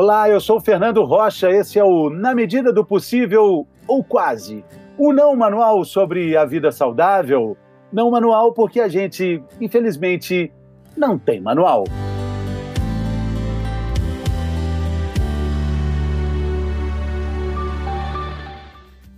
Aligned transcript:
Olá, 0.00 0.30
eu 0.30 0.40
sou 0.40 0.58
o 0.58 0.60
Fernando 0.60 1.02
Rocha, 1.02 1.50
esse 1.50 1.76
é 1.76 1.82
o 1.82 2.08
Na 2.08 2.32
Medida 2.32 2.72
do 2.72 2.84
Possível, 2.84 3.66
ou 3.84 4.04
quase, 4.04 4.64
um 4.96 5.12
não 5.12 5.34
manual 5.34 5.84
sobre 5.84 6.36
a 6.36 6.44
vida 6.44 6.70
saudável. 6.70 7.56
Não 7.92 8.08
manual 8.08 8.52
porque 8.52 8.78
a 8.78 8.86
gente, 8.86 9.42
infelizmente, 9.60 10.52
não 10.96 11.18
tem 11.18 11.40
manual. 11.40 11.82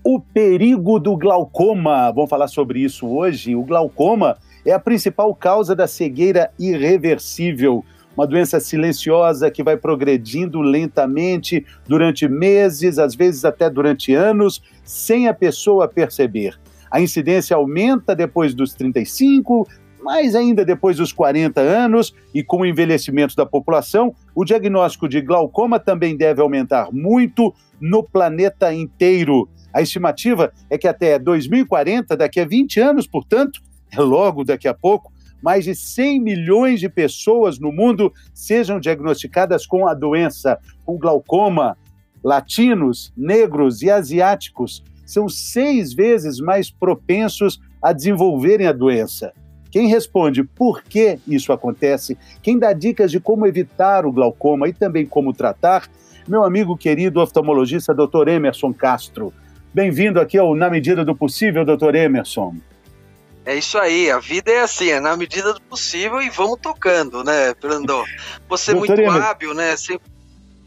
O 0.02 0.18
perigo 0.18 0.98
do 0.98 1.14
glaucoma. 1.14 2.10
Vamos 2.10 2.30
falar 2.30 2.48
sobre 2.48 2.80
isso 2.80 3.06
hoje. 3.06 3.54
O 3.54 3.64
glaucoma 3.64 4.38
é 4.64 4.72
a 4.72 4.78
principal 4.78 5.34
causa 5.34 5.76
da 5.76 5.86
cegueira 5.86 6.50
irreversível 6.58 7.84
uma 8.20 8.26
doença 8.26 8.60
silenciosa 8.60 9.50
que 9.50 9.62
vai 9.62 9.78
progredindo 9.78 10.60
lentamente 10.60 11.64
durante 11.88 12.28
meses, 12.28 12.98
às 12.98 13.14
vezes 13.14 13.46
até 13.46 13.70
durante 13.70 14.12
anos, 14.12 14.62
sem 14.84 15.26
a 15.26 15.32
pessoa 15.32 15.88
perceber. 15.88 16.60
A 16.90 17.00
incidência 17.00 17.56
aumenta 17.56 18.14
depois 18.14 18.52
dos 18.52 18.74
35, 18.74 19.66
mais 20.02 20.34
ainda 20.34 20.66
depois 20.66 20.98
dos 20.98 21.14
40 21.14 21.62
anos, 21.62 22.14
e 22.34 22.44
com 22.44 22.58
o 22.58 22.66
envelhecimento 22.66 23.34
da 23.34 23.46
população, 23.46 24.14
o 24.34 24.44
diagnóstico 24.44 25.08
de 25.08 25.22
glaucoma 25.22 25.80
também 25.80 26.14
deve 26.14 26.42
aumentar 26.42 26.88
muito 26.92 27.54
no 27.80 28.02
planeta 28.02 28.70
inteiro. 28.74 29.48
A 29.72 29.80
estimativa 29.80 30.52
é 30.68 30.76
que 30.76 30.86
até 30.86 31.18
2040, 31.18 32.14
daqui 32.18 32.38
a 32.38 32.44
20 32.44 32.80
anos, 32.80 33.06
portanto, 33.06 33.62
é 33.90 33.98
logo 33.98 34.44
daqui 34.44 34.68
a 34.68 34.74
pouco, 34.74 35.10
mais 35.42 35.64
de 35.64 35.74
100 35.74 36.20
milhões 36.20 36.80
de 36.80 36.88
pessoas 36.88 37.58
no 37.58 37.72
mundo 37.72 38.12
sejam 38.34 38.80
diagnosticadas 38.80 39.66
com 39.66 39.86
a 39.86 39.94
doença, 39.94 40.58
com 40.84 40.98
glaucoma. 40.98 41.76
Latinos, 42.22 43.12
negros 43.16 43.82
e 43.82 43.90
asiáticos 43.90 44.82
são 45.06 45.28
seis 45.28 45.92
vezes 45.92 46.38
mais 46.38 46.70
propensos 46.70 47.60
a 47.82 47.92
desenvolverem 47.92 48.66
a 48.66 48.72
doença. 48.72 49.32
Quem 49.70 49.88
responde 49.88 50.42
por 50.42 50.82
que 50.82 51.18
isso 51.26 51.52
acontece, 51.52 52.18
quem 52.42 52.58
dá 52.58 52.72
dicas 52.72 53.10
de 53.10 53.20
como 53.20 53.46
evitar 53.46 54.04
o 54.04 54.12
glaucoma 54.12 54.68
e 54.68 54.72
também 54.72 55.06
como 55.06 55.32
tratar, 55.32 55.88
meu 56.28 56.44
amigo 56.44 56.76
querido 56.76 57.20
oftalmologista 57.20 57.94
Dr. 57.94 58.28
Emerson 58.28 58.72
Castro. 58.72 59.32
Bem-vindo 59.72 60.20
aqui 60.20 60.36
ao 60.36 60.54
Na 60.56 60.68
Medida 60.68 61.04
do 61.04 61.14
Possível, 61.14 61.64
Dr. 61.64 61.94
Emerson. 61.94 62.56
É 63.44 63.56
isso 63.56 63.78
aí, 63.78 64.10
a 64.10 64.18
vida 64.18 64.50
é 64.50 64.60
assim, 64.60 64.90
é 64.90 65.00
na 65.00 65.16
medida 65.16 65.54
do 65.54 65.62
possível 65.62 66.20
e 66.20 66.28
vamos 66.28 66.58
tocando, 66.60 67.24
né, 67.24 67.54
Fernando? 67.58 68.04
Você 68.48 68.72
é 68.72 68.74
muito 68.74 68.92
hábil, 69.10 69.54
né? 69.54 69.76
Sempre, 69.76 70.10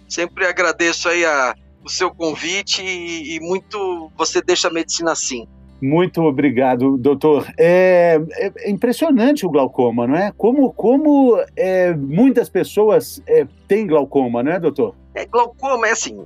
sempre 0.09 0.45
agradeço 0.45 1.07
aí 1.07 1.23
a, 1.23 1.53
o 1.83 1.89
seu 1.89 2.09
convite 2.13 2.81
e, 2.81 3.35
e, 3.35 3.39
muito 3.39 4.11
você 4.17 4.41
deixa 4.41 4.69
a 4.69 4.73
medicina 4.73 5.11
assim. 5.11 5.47
Muito 5.81 6.21
obrigado, 6.21 6.97
doutor. 6.97 7.45
É, 7.57 8.19
é 8.37 8.71
impressionante 8.71 9.45
o 9.45 9.49
glaucoma, 9.49 10.07
não 10.07 10.15
é? 10.15 10.31
Como, 10.37 10.71
como 10.71 11.37
é, 11.57 11.93
muitas 11.93 12.49
pessoas 12.49 13.21
é, 13.27 13.45
têm 13.67 13.85
glaucoma, 13.85 14.41
não 14.41 14.53
é, 14.53 14.59
doutor? 14.59 14.95
É, 15.13 15.25
glaucoma 15.25 15.87
é 15.87 15.91
assim, 15.91 16.25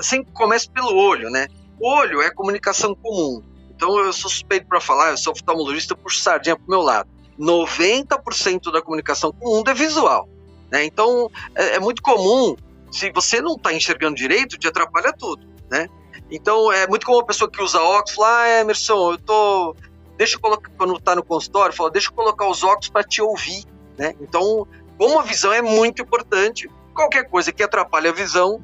sempre 0.00 0.32
começa 0.32 0.70
pelo 0.70 0.96
olho, 0.96 1.28
né? 1.30 1.48
O 1.80 1.88
olho 1.88 2.22
é 2.22 2.30
comunicação 2.30 2.94
comum. 2.94 3.42
Então 3.82 3.98
eu 3.98 4.12
sou 4.12 4.30
suspeito 4.30 4.68
para 4.68 4.80
falar, 4.80 5.10
eu 5.10 5.18
sou 5.18 5.32
oftalmologista, 5.32 5.96
puxo 5.96 6.20
sardinha 6.20 6.54
pro 6.54 6.64
meu 6.68 6.82
lado. 6.82 7.10
90% 7.36 8.70
da 8.70 8.80
comunicação 8.80 9.32
com 9.32 9.48
o 9.48 9.56
mundo 9.56 9.72
é 9.72 9.74
visual. 9.74 10.28
Né? 10.70 10.84
Então 10.84 11.28
é, 11.56 11.74
é, 11.74 11.80
muito 11.80 12.00
comum, 12.00 12.54
se 12.92 13.10
você 13.10 13.40
não 13.40 13.56
está 13.56 13.74
enxergando 13.74 14.14
direito, 14.14 14.56
te 14.56 14.68
atrapalha 14.68 15.12
tudo. 15.12 15.44
Né? 15.68 15.88
Então 16.30 16.70
é 16.70 16.86
muito 16.86 17.04
comum 17.04 17.18
a 17.18 17.24
pessoa 17.24 17.50
que 17.50 17.60
usa 17.60 17.80
óculos 17.80 18.14
falar, 18.14 18.42
ah, 18.44 18.60
Emerson, 18.60 19.14
eu 19.14 19.18
tô. 19.18 19.74
Deixa 20.16 20.36
eu 20.36 20.40
colocar, 20.40 20.70
quando 20.78 20.96
está 20.96 21.16
no 21.16 21.24
consultório, 21.24 21.74
fala, 21.74 21.90
deixa 21.90 22.08
eu 22.08 22.12
colocar 22.12 22.48
os 22.48 22.62
óculos 22.62 22.88
para 22.88 23.02
te 23.02 23.20
ouvir. 23.20 23.64
Né? 23.98 24.14
Então, 24.20 24.64
como 24.96 25.18
a 25.18 25.22
visão 25.22 25.52
é 25.52 25.60
muito 25.60 26.02
importante, 26.02 26.70
qualquer 26.94 27.28
coisa 27.28 27.50
que 27.50 27.64
atrapalhe 27.64 28.06
a 28.06 28.12
visão 28.12 28.62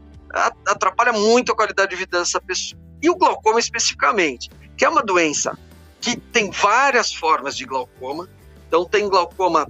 atrapalha 0.64 1.12
muito 1.12 1.50
a 1.50 1.56
qualidade 1.56 1.90
de 1.90 1.96
vida 1.96 2.20
dessa 2.20 2.40
pessoa. 2.40 2.80
E 3.02 3.10
o 3.10 3.16
glaucoma 3.16 3.58
especificamente 3.58 4.48
que 4.78 4.84
é 4.84 4.88
uma 4.88 5.02
doença 5.02 5.58
que 6.00 6.16
tem 6.16 6.50
várias 6.52 7.12
formas 7.12 7.56
de 7.56 7.66
glaucoma. 7.66 8.28
Então 8.68 8.84
tem 8.84 9.08
glaucoma, 9.08 9.66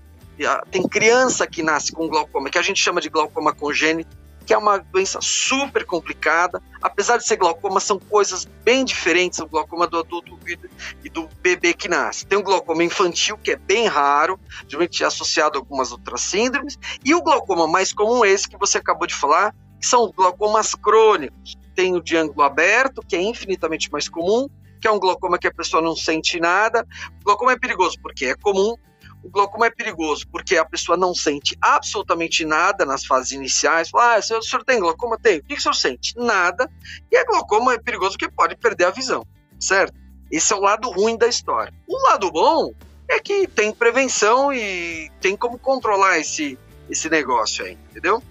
tem 0.71 0.87
criança 0.87 1.47
que 1.47 1.63
nasce 1.63 1.91
com 1.91 2.07
glaucoma, 2.07 2.51
que 2.51 2.59
a 2.59 2.63
gente 2.63 2.81
chama 2.81 3.01
de 3.01 3.09
glaucoma 3.09 3.55
congênito, 3.55 4.17
que 4.45 4.53
é 4.53 4.59
uma 4.59 4.79
doença 4.79 5.19
super 5.21 5.85
complicada. 5.85 6.63
Apesar 6.83 7.17
de 7.17 7.27
ser 7.27 7.37
glaucoma, 7.37 7.81
são 7.81 7.99
coisas 7.99 8.45
bem 8.65 8.85
diferentes, 8.85 9.39
o 9.39 9.47
glaucoma 9.47 9.87
do 9.87 9.99
adulto 9.99 10.39
e 11.03 11.09
do 11.09 11.29
bebê 11.41 11.73
que 11.73 11.89
nasce. 11.89 12.27
Tem 12.27 12.39
o 12.39 12.43
glaucoma 12.43 12.85
infantil, 12.85 13.39
que 13.39 13.53
é 13.53 13.57
bem 13.57 13.87
raro, 13.87 14.39
geralmente 14.67 15.03
associado 15.05 15.59
a 15.59 15.61
algumas 15.61 15.91
outras 15.91 16.21
síndromes, 16.21 16.79
e 17.05 17.15
o 17.15 17.23
glaucoma 17.23 17.67
mais 17.67 17.93
comum, 17.93 18.25
esse 18.25 18.49
que 18.49 18.59
você 18.59 18.79
acabou 18.79 19.07
de 19.07 19.15
falar, 19.15 19.55
que 19.81 19.87
são 19.87 20.13
glaucomas 20.15 20.75
crônicos. 20.75 21.57
Tem 21.75 21.95
o 21.95 22.03
de 22.03 22.17
ângulo 22.17 22.43
aberto, 22.43 23.03
que 23.07 23.15
é 23.17 23.23
infinitamente 23.23 23.91
mais 23.93 24.09
comum, 24.09 24.49
que 24.79 24.89
é 24.89 24.91
um 24.91 24.99
glaucoma 24.99 25.39
que 25.39 25.47
a 25.47 25.53
pessoa 25.53 25.83
não 25.83 25.97
sente 25.97 26.39
nada. 26.39 26.87
O 27.21 27.25
glaucoma 27.25 27.53
é 27.53 27.59
perigoso 27.59 27.97
porque 28.03 28.27
é 28.27 28.35
comum. 28.35 28.77
O 29.23 29.29
glaucoma 29.31 29.67
é 29.67 29.71
perigoso 29.71 30.27
porque 30.31 30.57
a 30.57 30.65
pessoa 30.65 30.97
não 30.97 31.15
sente 31.15 31.57
absolutamente 31.61 32.45
nada 32.45 32.85
nas 32.85 33.05
fases 33.05 33.33
iniciais. 33.33 33.91
Fala, 33.91 34.15
ah, 34.15 34.19
o 34.19 34.43
senhor 34.43 34.65
tem 34.65 34.79
glaucoma? 34.79 35.19
Tem. 35.19 35.39
O 35.39 35.43
que 35.43 35.55
o 35.55 35.61
senhor 35.61 35.75
sente? 35.75 36.15
Nada. 36.17 36.71
E 37.11 37.17
a 37.17 37.25
glaucoma 37.25 37.75
é 37.75 37.79
perigoso 37.79 38.13
porque 38.13 38.31
pode 38.31 38.57
perder 38.57 38.87
a 38.87 38.91
visão, 38.91 39.27
certo? 39.59 39.95
Esse 40.31 40.53
é 40.53 40.57
o 40.57 40.61
lado 40.61 40.91
ruim 40.91 41.17
da 41.17 41.27
história. 41.27 41.73
O 41.87 41.97
lado 42.09 42.31
bom 42.31 42.73
é 43.09 43.19
que 43.19 43.47
tem 43.47 43.73
prevenção 43.73 44.53
e 44.53 45.11
tem 45.21 45.37
como 45.37 45.59
controlar 45.59 46.19
esse, 46.19 46.59
esse 46.89 47.09
negócio 47.09 47.65
aí, 47.65 47.79
entendeu? 47.91 48.23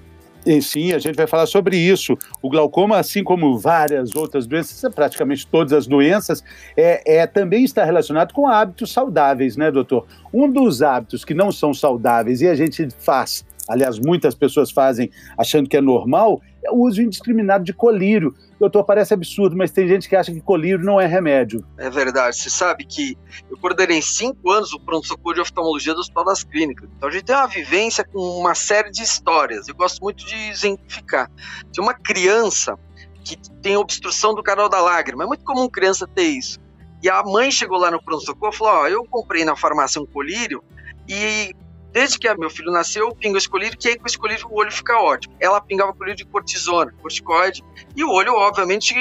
E 0.47 0.61
sim, 0.61 0.93
a 0.93 0.97
gente 0.97 1.17
vai 1.17 1.27
falar 1.27 1.45
sobre 1.45 1.75
isso. 1.75 2.17
O 2.41 2.49
glaucoma, 2.49 2.97
assim 2.97 3.21
como 3.21 3.59
várias 3.59 4.15
outras 4.15 4.47
doenças, 4.47 4.93
praticamente 4.95 5.45
todas 5.45 5.73
as 5.73 5.85
doenças, 5.85 6.41
é, 6.77 7.17
é, 7.17 7.27
também 7.27 7.65
está 7.65 7.83
relacionado 7.83 8.33
com 8.33 8.47
hábitos 8.47 8.93
saudáveis, 8.93 9.57
né, 9.57 9.69
doutor? 9.69 10.07
Um 10.33 10.49
dos 10.49 10.81
hábitos 10.81 11.25
que 11.25 11.33
não 11.33 11.51
são 11.51 11.73
saudáveis 11.73 12.39
e 12.39 12.47
a 12.47 12.55
gente 12.55 12.87
faz, 12.97 13.45
aliás, 13.67 13.99
muitas 13.99 14.35
pessoas 14.35 14.71
fazem 14.71 15.09
achando 15.37 15.69
que 15.69 15.77
é 15.77 15.81
normal, 15.81 16.41
é 16.63 16.71
o 16.71 16.75
uso 16.75 17.01
indiscriminado 17.01 17.63
de 17.63 17.73
colírio. 17.73 18.35
Doutor, 18.59 18.83
parece 18.83 19.13
absurdo, 19.13 19.55
mas 19.55 19.71
tem 19.71 19.87
gente 19.87 20.09
que 20.09 20.15
acha 20.15 20.31
que 20.31 20.41
colírio 20.41 20.83
não 20.83 20.99
é 20.99 21.05
remédio. 21.05 21.65
É 21.77 21.89
verdade. 21.89 22.35
Você 22.35 22.49
sabe 22.49 22.85
que 22.85 23.17
eu 23.49 23.57
coordenei 23.57 24.01
cinco 24.01 24.51
anos 24.51 24.73
o 24.73 24.79
pronto-socorro 24.79 25.35
de 25.35 25.41
oftalmologia 25.41 25.93
do 25.93 25.99
Hospital 25.99 26.25
das 26.25 26.43
Clínicas. 26.43 26.89
Então 26.97 27.09
a 27.09 27.11
gente 27.11 27.25
tem 27.25 27.35
uma 27.35 27.47
vivência 27.47 28.03
com 28.03 28.19
uma 28.19 28.55
série 28.55 28.89
de 28.89 29.03
histórias. 29.03 29.67
Eu 29.67 29.75
gosto 29.75 30.01
muito 30.01 30.25
de 30.25 30.35
exemplificar. 30.49 31.29
Tem 31.71 31.83
uma 31.83 31.93
criança 31.93 32.77
que 33.23 33.37
tem 33.61 33.77
obstrução 33.77 34.33
do 34.33 34.41
canal 34.41 34.69
da 34.69 34.81
lágrima. 34.81 35.23
É 35.23 35.27
muito 35.27 35.43
comum 35.43 35.69
criança 35.69 36.07
ter 36.07 36.23
isso. 36.23 36.59
E 37.03 37.09
a 37.09 37.21
mãe 37.23 37.51
chegou 37.51 37.77
lá 37.77 37.91
no 37.91 38.01
pronto-socorro 38.01 38.53
e 38.53 38.57
falou: 38.57 38.73
Ó, 38.73 38.81
oh, 38.83 38.87
eu 38.87 39.05
comprei 39.05 39.45
na 39.45 39.55
farmácia 39.55 40.01
um 40.01 40.05
colírio 40.05 40.63
e 41.07 41.53
Desde 41.97 42.19
que 42.19 42.31
meu 42.35 42.51
filho 42.51 42.71
nasceu, 42.71 43.07
eu 43.07 43.15
pingo 43.15 43.39
esse 43.39 43.49
colírio, 43.49 43.75
que 43.75 43.87
aí 43.87 43.97
com 43.97 44.05
esse 44.05 44.19
colírio 44.19 44.47
o 44.51 44.55
olho 44.55 44.71
fica 44.71 44.99
ótimo. 44.99 45.33
Ela 45.39 45.59
pingava 45.59 45.91
colírio 45.93 46.15
de 46.15 46.25
cortisona, 46.25 46.93
corticoide, 47.01 47.65
e 47.95 48.03
o 48.03 48.11
olho, 48.11 48.35
obviamente, 48.35 48.93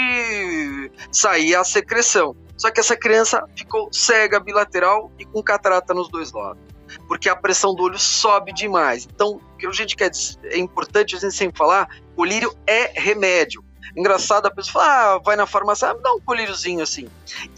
saía 1.12 1.60
a 1.60 1.64
secreção. 1.64 2.34
Só 2.56 2.70
que 2.70 2.80
essa 2.80 2.96
criança 2.96 3.44
ficou 3.54 3.92
cega 3.92 4.40
bilateral 4.40 5.12
e 5.18 5.26
com 5.26 5.42
catarata 5.42 5.92
nos 5.92 6.08
dois 6.08 6.32
lados. 6.32 6.62
Porque 7.06 7.28
a 7.28 7.36
pressão 7.36 7.74
do 7.74 7.82
olho 7.82 7.98
sobe 7.98 8.50
demais. 8.54 9.06
Então, 9.14 9.32
o 9.32 9.56
que 9.58 9.66
a 9.66 9.72
gente 9.72 9.94
quer 9.94 10.10
é 10.44 10.56
importante 10.56 11.16
a 11.16 11.18
gente 11.18 11.34
sempre 11.34 11.58
falar, 11.58 12.00
colírio 12.14 12.50
é 12.66 12.98
remédio. 12.98 13.62
Engraçado, 13.94 14.46
a 14.46 14.50
pessoa 14.50 14.72
fala, 14.72 15.16
ah, 15.16 15.18
vai 15.18 15.36
na 15.36 15.44
farmácia, 15.44 15.90
ah, 15.90 15.94
dá 15.94 16.14
um 16.14 16.20
colíriozinho 16.20 16.82
assim. 16.82 17.08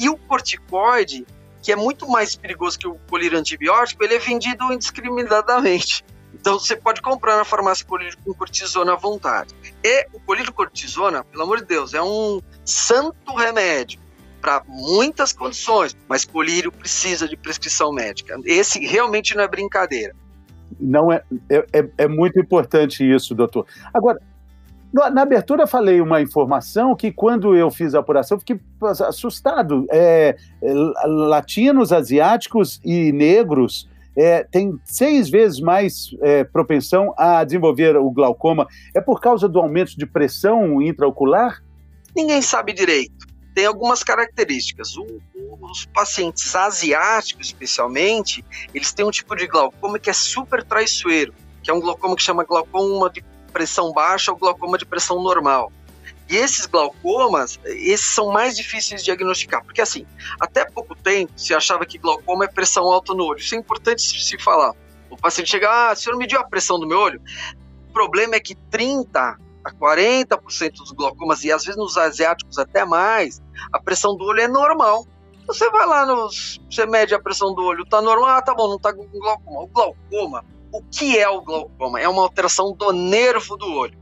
E 0.00 0.08
o 0.08 0.17
corticoide, 0.17 1.25
que 1.62 1.72
é 1.72 1.76
muito 1.76 2.08
mais 2.08 2.37
perigoso 2.37 2.78
que 2.78 2.87
o 2.87 2.94
colírio 3.08 3.38
antibiótico, 3.38 4.02
ele 4.05 4.14
é 4.14 4.19
vendido 4.19 4.72
indiscriminadamente. 4.72 6.05
Então 6.34 6.58
você 6.58 6.76
pode 6.76 7.02
comprar 7.02 7.37
na 7.37 7.44
farmácia 7.44 7.84
colírio 7.84 8.16
com 8.25 8.32
cortisona 8.32 8.93
à 8.93 8.96
vontade. 8.96 9.55
E 9.82 10.06
o 10.12 10.20
colírio 10.20 10.52
cortisona, 10.52 11.25
pelo 11.25 11.43
amor 11.43 11.58
de 11.58 11.66
Deus, 11.66 11.94
é 11.94 12.02
um 12.02 12.40
santo 12.64 13.34
remédio 13.34 14.00
para 14.40 14.62
muitas 14.69 15.32
condições, 15.32 15.96
mas 16.08 16.25
colírio 16.25 16.70
precisa 16.70 17.26
de 17.26 17.37
prescrição 17.37 17.93
médica. 17.93 18.38
Esse 18.44 18.78
realmente 18.78 19.34
não 19.34 19.43
é 19.43 19.49
brincadeira. 19.49 20.14
Não 20.78 21.12
é, 21.12 21.22
é, 21.50 21.64
é, 21.72 21.88
é 21.99 22.08
muito 22.08 22.38
importante 22.38 23.02
isso, 23.02 23.34
doutor. 23.34 23.66
Agora, 23.93 24.20
na 24.93 25.23
abertura 25.23 25.67
falei 25.67 26.00
uma 26.00 26.20
informação 26.20 26.96
que 26.96 27.12
quando 27.12 27.55
eu 27.55 27.70
fiz 27.70 27.94
a 27.94 27.99
apuração 27.99 28.38
fiquei 28.38 28.58
assustado. 29.06 29.87
É, 29.90 30.37
é 30.62 30.73
latinos, 31.05 31.93
asiáticos 31.93 32.81
e 32.85 33.12
negros 33.12 33.88
é, 34.19 34.43
tem 34.43 34.81
seis 34.85 35.31
vezes 35.31 35.61
mais 35.61 36.11
é, 36.20 36.43
propensão 36.43 37.14
a 37.17 37.44
desenvolver 37.44 37.96
o 37.96 38.11
glaucoma. 38.11 38.67
É 38.93 39.00
por 39.00 39.20
causa 39.20 39.49
do 39.49 39.61
aumento 39.61 39.96
de 39.96 40.05
pressão 40.05 40.82
intraocular? 40.82 41.62
Ninguém 42.17 42.43
sabe 42.43 42.73
direito. 42.73 43.29
Tem 43.55 43.64
algumas 43.64 44.02
características. 44.02 44.96
O, 44.96 45.06
os 45.61 45.87
pacientes 45.87 46.52
asiáticos, 46.56 47.46
especialmente, 47.46 48.44
eles 48.75 48.93
têm 48.93 49.06
um 49.06 49.11
tipo 49.12 49.37
de 49.37 49.46
glaucoma 49.46 50.00
que 50.00 50.11
é 50.11 50.12
super 50.12 50.64
traiçoeiro, 50.64 51.32
que 51.62 51.70
é 51.70 51.75
um 51.75 51.81
glaucoma 51.81 52.17
que 52.17 52.23
chama 52.23 52.43
glaucoma 52.43 53.08
de 53.11 53.23
pressão 53.49 53.93
baixa 53.93 54.31
ou 54.31 54.39
glaucoma 54.39 54.79
de 54.79 54.87
pressão 54.87 55.23
normal. 55.23 55.73
E 56.29 56.37
esses 56.37 56.67
glaucomas, 56.67 57.59
esses 57.65 58.06
são 58.06 58.31
mais 58.31 58.55
difíceis 58.55 59.00
de 59.00 59.06
diagnosticar, 59.06 59.65
porque 59.65 59.81
assim, 59.81 60.06
até 60.39 60.65
pouco 60.65 60.95
tempo 60.95 61.33
se 61.37 61.55
achava 61.55 61.87
que 61.87 61.97
glaucoma 61.97 62.45
é 62.45 62.49
pressão 62.49 62.85
alta 62.85 63.15
no 63.15 63.25
olho. 63.25 63.39
Isso 63.39 63.55
é 63.55 63.59
importante 63.59 64.03
se 64.03 64.39
falar. 64.39 64.75
O 65.09 65.17
paciente 65.17 65.50
chega, 65.50 65.71
ah, 65.71 65.93
o 65.93 65.97
senhor 65.97 66.17
mediu 66.17 66.39
a 66.39 66.45
pressão 66.45 66.79
do 66.79 66.87
meu 66.87 66.99
olho? 66.99 67.21
O 67.89 67.93
problema 67.93 68.35
é 68.35 68.41
que 68.41 68.55
30 68.55 69.39
a 69.65 69.73
40% 69.73 70.73
dos 70.73 70.93
glaucomas, 70.93 71.45
e 71.45 71.53
às 71.53 71.65
vezes 71.65 71.79
nos 71.79 71.97
asiáticos 71.97 72.59
até 72.59 72.85
mais, 72.85 73.43
a 73.73 73.81
pressão 73.81 74.17
do 74.17 74.25
olho 74.25 74.41
é 74.41 74.49
normal. 74.49 75.06
Você 75.47 75.69
vai 75.71 75.87
lá, 75.87 76.05
nos, 76.05 76.61
você 76.71 76.85
mede 76.85 77.15
a 77.15 77.21
pressão 77.21 77.55
do 77.55 77.62
olho, 77.62 77.87
tá 77.87 78.03
normal, 78.03 78.29
ah, 78.29 78.43
tá 78.43 78.55
bom, 78.55 78.69
não 78.69 78.79
tá 78.79 78.93
com 78.93 79.06
glaucoma. 79.06 79.62
O 79.62 79.67
glaucoma, 79.67 80.45
o 80.73 80.82
que 80.82 81.19
é 81.19 81.29
o 81.29 81.41
glaucoma? 81.41 82.00
É 82.00 82.09
uma 82.09 82.23
alteração 82.23 82.73
do 82.73 82.93
nervo 82.93 83.56
do 83.56 83.67
olho. 83.67 83.99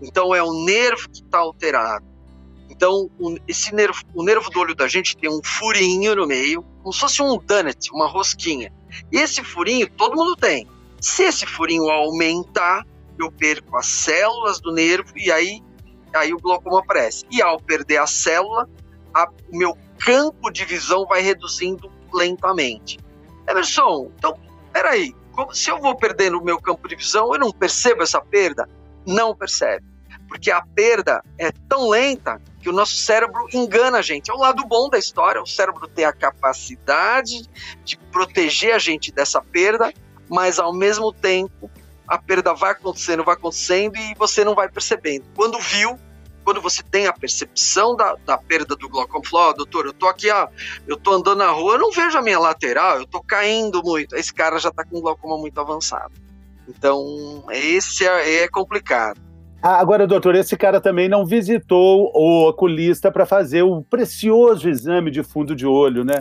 Então 0.00 0.34
é 0.34 0.42
o 0.42 0.64
nervo 0.64 1.08
que 1.08 1.22
está 1.22 1.38
alterado. 1.38 2.04
Então 2.70 3.10
esse 3.46 3.74
nervo, 3.74 4.02
o 4.14 4.22
nervo 4.22 4.50
do 4.50 4.60
olho 4.60 4.74
da 4.74 4.86
gente 4.86 5.16
tem 5.16 5.30
um 5.30 5.40
furinho 5.42 6.14
no 6.14 6.26
meio, 6.26 6.62
como 6.82 6.92
se 6.92 7.00
fosse 7.00 7.22
um 7.22 7.38
donut, 7.38 7.90
uma 7.92 8.06
rosquinha. 8.06 8.72
E 9.12 9.18
esse 9.18 9.42
furinho 9.42 9.90
todo 9.90 10.16
mundo 10.16 10.36
tem. 10.36 10.66
Se 11.00 11.24
esse 11.24 11.46
furinho 11.46 11.88
aumentar, 11.90 12.84
eu 13.18 13.30
perco 13.30 13.76
as 13.76 13.86
células 13.86 14.60
do 14.60 14.72
nervo 14.72 15.12
e 15.16 15.30
aí 15.30 15.62
aí 16.14 16.32
o 16.32 16.38
glaucoma 16.38 16.80
aparece. 16.80 17.24
E 17.30 17.42
ao 17.42 17.60
perder 17.60 17.98
a 17.98 18.06
célula, 18.06 18.68
a, 19.14 19.28
o 19.52 19.56
meu 19.56 19.76
campo 19.98 20.50
de 20.50 20.64
visão 20.64 21.06
vai 21.06 21.20
reduzindo 21.20 21.90
lentamente. 22.12 22.98
Emerson, 23.48 24.10
então, 24.16 24.38
peraí, 24.72 25.14
como, 25.38 25.54
se 25.54 25.70
eu 25.70 25.80
vou 25.80 25.96
perdendo 25.96 26.38
o 26.38 26.44
meu 26.44 26.60
campo 26.60 26.88
de 26.88 26.96
visão, 26.96 27.32
eu 27.32 27.38
não 27.38 27.52
percebo 27.52 28.02
essa 28.02 28.20
perda? 28.20 28.68
não 29.08 29.34
percebe. 29.34 29.84
Porque 30.28 30.50
a 30.50 30.60
perda 30.60 31.22
é 31.38 31.50
tão 31.68 31.88
lenta 31.88 32.40
que 32.60 32.68
o 32.68 32.72
nosso 32.72 32.96
cérebro 32.96 33.46
engana 33.54 33.98
a 33.98 34.02
gente. 34.02 34.30
É 34.30 34.34
o 34.34 34.38
lado 34.38 34.64
bom 34.66 34.90
da 34.90 34.98
história. 34.98 35.40
O 35.40 35.46
cérebro 35.46 35.88
tem 35.88 36.04
a 36.04 36.12
capacidade 36.12 37.48
de 37.82 37.96
proteger 38.12 38.74
a 38.74 38.78
gente 38.78 39.10
dessa 39.10 39.40
perda, 39.40 39.92
mas 40.28 40.58
ao 40.58 40.74
mesmo 40.74 41.12
tempo 41.12 41.70
a 42.06 42.18
perda 42.18 42.54
vai 42.54 42.72
acontecendo, 42.72 43.24
vai 43.24 43.34
acontecendo 43.34 43.96
e 43.96 44.14
você 44.14 44.44
não 44.44 44.54
vai 44.54 44.68
percebendo. 44.68 45.24
Quando 45.34 45.58
viu, 45.58 45.98
quando 46.48 46.62
você 46.62 46.82
tem 46.82 47.06
a 47.06 47.12
percepção 47.12 47.94
da, 47.94 48.16
da 48.24 48.38
perda 48.38 48.74
do 48.74 48.88
glaucoma, 48.88 49.22
falou, 49.22 49.50
oh, 49.50 49.52
doutor, 49.52 49.84
eu 49.84 49.92
tô 49.92 50.06
aqui, 50.06 50.30
ó, 50.30 50.48
eu 50.86 50.96
tô 50.96 51.12
andando 51.12 51.36
na 51.36 51.50
rua, 51.50 51.74
eu 51.74 51.78
não 51.78 51.92
vejo 51.92 52.16
a 52.16 52.22
minha 52.22 52.38
lateral, 52.38 52.96
eu 52.96 53.06
tô 53.06 53.20
caindo 53.20 53.82
muito. 53.82 54.16
Esse 54.16 54.32
cara 54.32 54.58
já 54.58 54.70
tá 54.70 54.82
com 54.82 54.98
glaucoma 54.98 55.36
muito 55.36 55.60
avançado. 55.60 56.14
Então, 56.66 57.44
esse 57.50 58.06
é, 58.06 58.44
é 58.44 58.48
complicado. 58.48 59.20
Ah, 59.62 59.78
agora, 59.78 60.06
doutor, 60.06 60.36
esse 60.36 60.56
cara 60.56 60.80
também 60.80 61.06
não 61.06 61.26
visitou 61.26 62.10
o 62.14 62.48
oculista 62.48 63.12
para 63.12 63.26
fazer 63.26 63.60
o 63.60 63.82
precioso 63.82 64.70
exame 64.70 65.10
de 65.10 65.22
fundo 65.22 65.54
de 65.54 65.66
olho, 65.66 66.02
né? 66.02 66.18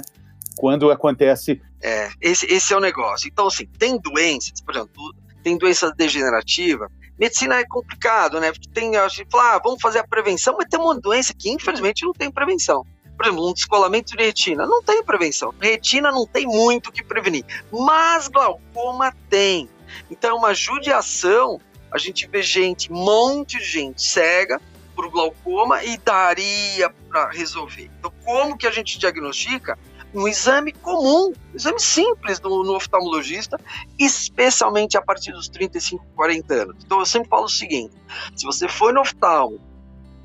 Quando 0.57 0.91
acontece. 0.91 1.61
É, 1.81 2.09
esse, 2.19 2.45
esse 2.47 2.73
é 2.73 2.75
o 2.75 2.81
negócio. 2.81 3.29
Então, 3.29 3.47
assim, 3.47 3.65
tem 3.79 3.97
doenças, 3.97 4.59
por 4.59 4.75
exemplo, 4.75 5.15
tem 5.41 5.57
doença 5.57 5.89
degenerativa. 5.95 6.91
Medicina 7.17 7.59
é 7.59 7.65
complicado, 7.65 8.39
né? 8.39 8.51
Porque 8.51 8.69
tem, 8.69 8.95
a 8.95 9.07
gente 9.07 9.27
fala, 9.31 9.55
ah, 9.55 9.61
vamos 9.63 9.81
fazer 9.81 9.99
a 9.99 10.07
prevenção, 10.07 10.55
mas 10.57 10.67
tem 10.69 10.79
uma 10.79 10.95
doença 10.95 11.33
que, 11.33 11.49
infelizmente, 11.49 12.05
não 12.05 12.13
tem 12.13 12.31
prevenção. 12.31 12.85
Por 13.17 13.25
exemplo, 13.25 13.49
um 13.49 13.53
descolamento 13.53 14.15
de 14.15 14.23
retina 14.23 14.67
não 14.67 14.83
tem 14.83 15.03
prevenção. 15.03 15.53
Retina 15.59 16.11
não 16.11 16.27
tem 16.27 16.45
muito 16.45 16.89
o 16.89 16.91
que 16.91 17.03
prevenir, 17.03 17.43
mas 17.71 18.27
glaucoma 18.27 19.11
tem. 19.27 19.67
Então 20.11 20.29
é 20.29 20.33
uma 20.33 20.53
judiação. 20.53 21.59
A 21.91 21.97
gente 21.97 22.27
vê 22.27 22.43
gente, 22.43 22.91
um 22.91 22.95
monte 22.95 23.57
de 23.57 23.65
gente 23.65 24.03
cega 24.03 24.61
por 24.95 25.09
glaucoma 25.09 25.83
e 25.83 25.97
daria 25.97 26.89
para 27.09 27.29
resolver. 27.29 27.89
Então, 27.99 28.11
como 28.23 28.57
que 28.57 28.67
a 28.67 28.71
gente 28.71 28.99
diagnostica? 28.99 29.77
Um 30.13 30.27
exame 30.27 30.71
comum, 30.71 31.33
um 31.53 31.55
exame 31.55 31.79
simples 31.79 32.39
no, 32.39 32.75
oftalmologista, 32.75 33.59
especialmente 33.99 34.97
a 34.97 35.01
partir 35.01 35.31
dos 35.31 35.49
35, 35.49 36.05
40 36.15 36.53
anos. 36.53 36.75
Então, 36.83 36.99
eu 36.99 37.05
sempre 37.05 37.29
falo 37.29 37.45
o 37.45 37.49
seguinte: 37.49 37.95
se 38.35 38.45
você 38.45 38.67
for 38.67 38.93
no 38.93 39.01
oftalmo 39.01 39.59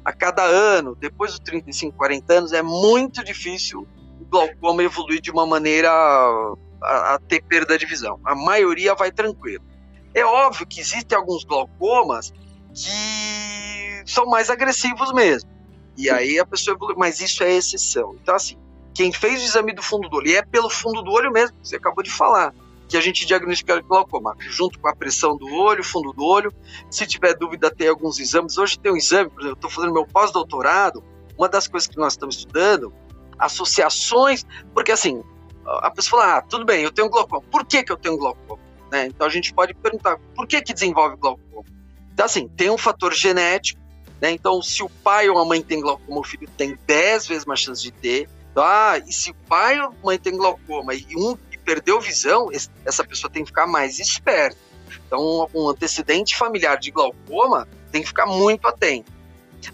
a 0.05 0.13
cada 0.13 0.43
ano, 0.43 0.97
depois 0.99 1.33
dos 1.33 1.41
35, 1.41 1.97
40 1.97 2.33
anos, 2.33 2.53
é 2.53 2.63
muito 2.63 3.25
difícil 3.25 3.87
o 4.21 4.25
glaucoma 4.25 4.83
evoluir 4.83 5.21
de 5.21 5.31
uma 5.31 5.47
maneira 5.47 5.91
a, 5.91 7.15
a 7.15 7.19
ter 7.19 7.43
perda 7.43 7.77
de 7.77 7.87
visão. 7.87 8.21
A 8.25 8.35
maioria 8.35 8.95
vai 8.95 9.11
tranquilo. 9.11 9.65
É 10.15 10.25
óbvio 10.25 10.67
que 10.67 10.81
existem 10.81 11.17
alguns 11.17 11.45
glaucomas 11.45 12.33
que 12.75 14.03
são 14.07 14.27
mais 14.27 14.51
agressivos 14.51 15.13
mesmo. 15.13 15.51
E 15.97 16.11
aí 16.11 16.39
a 16.39 16.47
pessoa 16.47 16.75
evolui, 16.75 16.95
mas 16.97 17.21
isso 17.21 17.43
é 17.43 17.53
exceção. 17.53 18.17
Então, 18.21 18.35
assim, 18.35 18.57
quem 18.95 19.13
fez 19.13 19.41
o 19.43 19.45
exame 19.45 19.73
do 19.73 19.83
fundo 19.83 20.09
do 20.09 20.17
olho, 20.17 20.29
e 20.29 20.37
é 20.37 20.43
pelo 20.43 20.69
fundo 20.69 21.03
do 21.03 21.11
olho 21.11 21.31
mesmo, 21.31 21.57
que 21.61 21.69
você 21.69 21.77
acabou 21.77 22.03
de 22.03 22.11
falar, 22.11 22.55
que 22.89 22.97
a 22.97 23.01
gente 23.01 23.25
diagnostica 23.25 23.81
glaucoma, 23.81 24.37
junto 24.39 24.79
com 24.79 24.89
a 24.89 24.95
pressão 24.95 25.37
do 25.37 25.47
olho, 25.55 25.83
fundo 25.83 26.13
do 26.13 26.25
olho. 26.25 26.53
Se 26.91 27.07
tiver 27.07 27.35
dúvida, 27.35 27.71
tem 27.71 27.89
alguns 27.89 28.19
exames. 28.19 28.59
Hoje 28.59 28.79
tem 28.79 28.93
um 28.93 28.97
exame, 28.97 29.31
por 29.31 29.41
exemplo, 29.41 29.49
eu 29.49 29.55
estou 29.55 29.71
fazendo 29.71 29.95
meu 29.95 30.07
pós-doutorado, 30.07 31.03
uma 31.39 31.49
das 31.49 31.67
coisas 31.67 31.89
que 31.89 31.97
nós 31.97 32.13
estamos 32.13 32.37
estudando, 32.37 32.93
associações, 33.39 34.45
porque 34.75 34.93
assim, 34.93 35.23
a 35.65 35.91
pessoa 35.91 36.23
fala, 36.23 36.37
ah, 36.37 36.43
tudo 36.43 36.65
bem, 36.65 36.83
eu 36.83 36.93
tenho 36.93 37.09
glaucoma. 37.09 37.43
Por 37.51 37.65
que, 37.65 37.83
que 37.83 37.91
eu 37.91 37.97
tenho 37.97 38.17
glaucoma? 38.19 38.61
Né? 38.91 39.07
Então 39.07 39.27
a 39.27 39.31
gente 39.31 39.55
pode 39.55 39.73
perguntar, 39.75 40.19
por 40.35 40.47
que 40.47 40.61
que 40.61 40.75
desenvolve 40.75 41.17
glaucoma? 41.17 41.65
Então 42.13 42.27
assim, 42.27 42.47
tem 42.47 42.69
um 42.69 42.77
fator 42.77 43.15
genético, 43.15 43.81
né? 44.21 44.33
Então 44.33 44.61
se 44.61 44.83
o 44.83 44.89
pai 44.89 45.31
ou 45.31 45.39
a 45.39 45.45
mãe 45.45 45.63
tem 45.63 45.81
glaucoma, 45.81 46.21
o 46.21 46.25
filho 46.25 46.49
tem 46.59 46.79
10 46.87 47.27
vezes 47.27 47.47
mais 47.47 47.61
chance 47.61 47.83
de 47.83 47.91
ter. 47.91 48.29
Ah, 48.57 48.99
e 48.99 49.13
se 49.13 49.31
o 49.31 49.35
pai 49.49 49.81
ou 49.81 49.95
mãe 50.05 50.19
tem 50.19 50.37
glaucoma 50.37 50.95
e 50.95 51.07
um 51.17 51.37
perdeu 51.65 52.01
visão, 52.01 52.51
essa 52.85 53.05
pessoa 53.05 53.31
tem 53.31 53.45
que 53.45 53.51
ficar 53.51 53.67
mais 53.67 53.99
esperta. 53.99 54.59
Então, 55.07 55.49
um 55.55 55.69
antecedente 55.69 56.37
familiar 56.37 56.77
de 56.77 56.91
glaucoma 56.91 57.69
tem 57.91 58.03
que 58.03 58.09
ficar 58.09 58.27
muito 58.27 58.67
atento. 58.67 59.11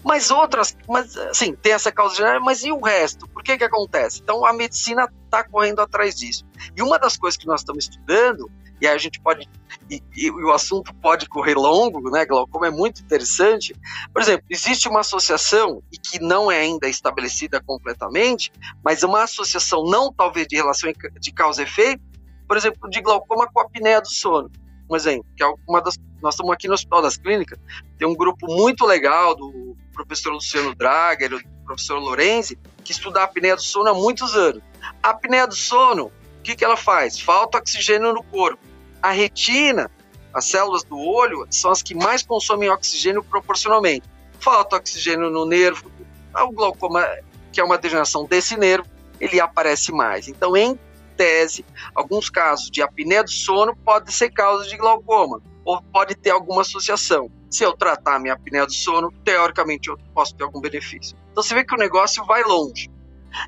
Mas 0.03 0.29
outras, 0.29 0.77
mas 0.87 1.17
assim, 1.17 1.55
tem 1.55 1.73
essa 1.73 1.91
causa 1.91 2.15
genética, 2.15 2.41
mas 2.41 2.63
e 2.63 2.71
o 2.71 2.79
resto? 2.79 3.27
Por 3.27 3.43
que 3.43 3.57
que 3.57 3.63
acontece? 3.63 4.21
Então 4.21 4.45
a 4.45 4.53
medicina 4.53 5.11
está 5.25 5.43
correndo 5.43 5.79
atrás 5.81 6.15
disso. 6.15 6.45
E 6.75 6.81
uma 6.83 6.99
das 6.99 7.17
coisas 7.17 7.37
que 7.37 7.47
nós 7.47 7.61
estamos 7.61 7.85
estudando, 7.85 8.51
e 8.81 8.87
a 8.87 8.97
gente 8.97 9.19
pode, 9.19 9.47
e, 9.89 10.01
e, 10.15 10.31
o 10.31 10.51
assunto 10.51 10.93
pode 10.95 11.27
correr 11.27 11.55
longo, 11.55 12.09
né, 12.09 12.25
glaucoma 12.25 12.67
é 12.67 12.71
muito 12.71 13.01
interessante. 13.01 13.75
Por 14.13 14.21
exemplo, 14.21 14.45
existe 14.49 14.87
uma 14.87 15.01
associação, 15.01 15.81
e 15.91 15.97
que 15.97 16.19
não 16.19 16.51
é 16.51 16.59
ainda 16.59 16.87
estabelecida 16.87 17.61
completamente, 17.61 18.51
mas 18.83 19.03
uma 19.03 19.23
associação 19.23 19.83
não 19.85 20.11
talvez 20.11 20.47
de 20.47 20.55
relação 20.55 20.91
de 21.19 21.31
causa 21.31 21.61
e 21.61 21.65
efeito, 21.65 22.01
por 22.47 22.57
exemplo, 22.57 22.89
de 22.89 23.01
glaucoma 23.01 23.47
com 23.51 23.59
a 23.59 23.63
apneia 23.63 24.01
do 24.01 24.09
sono 24.09 24.49
um 24.89 24.95
exemplo, 24.95 25.25
que 25.37 25.43
é 25.43 25.53
uma 25.67 25.81
das. 25.81 25.97
Nós 26.21 26.33
estamos 26.33 26.51
aqui 26.51 26.67
no 26.67 26.73
Hospital 26.73 27.01
das 27.01 27.15
Clínicas, 27.15 27.57
tem 27.97 28.05
um 28.05 28.15
grupo 28.15 28.47
muito 28.47 28.85
legal 28.85 29.35
do 29.35 29.77
professor 29.93 30.33
Luciano 30.33 30.75
Drager, 30.75 31.29
do 31.29 31.41
professor 31.63 31.97
Lorenzi, 31.97 32.59
que 32.83 32.91
estuda 32.91 33.21
a 33.21 33.23
apneia 33.23 33.55
do 33.55 33.61
sono 33.61 33.89
há 33.89 33.93
muitos 33.93 34.35
anos. 34.35 34.61
A 35.01 35.11
apneia 35.11 35.47
do 35.47 35.55
sono, 35.55 36.07
o 36.07 36.41
que, 36.43 36.55
que 36.55 36.65
ela 36.65 36.75
faz? 36.75 37.19
Falta 37.19 37.57
oxigênio 37.57 38.11
no 38.13 38.23
corpo. 38.23 38.59
A 39.01 39.11
retina, 39.11 39.89
as 40.33 40.45
células 40.45 40.83
do 40.83 40.97
olho, 40.97 41.47
são 41.49 41.71
as 41.71 41.81
que 41.81 41.95
mais 41.95 42.23
consomem 42.23 42.69
oxigênio 42.69 43.23
proporcionalmente. 43.23 44.07
Falta 44.39 44.75
oxigênio 44.75 45.29
no 45.29 45.45
nervo, 45.45 45.91
o 46.33 46.51
glaucoma, 46.51 47.07
que 47.51 47.59
é 47.59 47.63
uma 47.63 47.77
degeneração 47.77 48.25
desse 48.25 48.57
nervo, 48.57 48.87
ele 49.19 49.39
aparece 49.39 49.91
mais. 49.91 50.27
Então, 50.27 50.55
em 50.55 50.77
tese, 51.17 51.65
alguns 51.93 52.29
casos 52.29 52.69
de 52.69 52.81
apneia 52.81 53.23
do 53.23 53.31
sono 53.31 53.75
pode 53.75 54.13
ser 54.13 54.31
causa 54.31 54.67
de 54.67 54.77
glaucoma, 54.77 55.41
ou 55.65 55.81
pode 55.81 56.15
ter 56.15 56.29
alguma 56.29 56.61
associação. 56.61 57.29
Se 57.49 57.63
eu 57.63 57.75
tratar 57.75 58.19
minha 58.19 58.35
apneia 58.35 58.65
do 58.65 58.73
sono, 58.73 59.11
teoricamente 59.23 59.89
eu 59.89 59.97
posso 60.13 60.35
ter 60.35 60.43
algum 60.43 60.61
benefício. 60.61 61.17
Então 61.31 61.43
você 61.43 61.53
vê 61.53 61.65
que 61.65 61.73
o 61.73 61.77
negócio 61.77 62.23
vai 62.25 62.43
longe. 62.43 62.89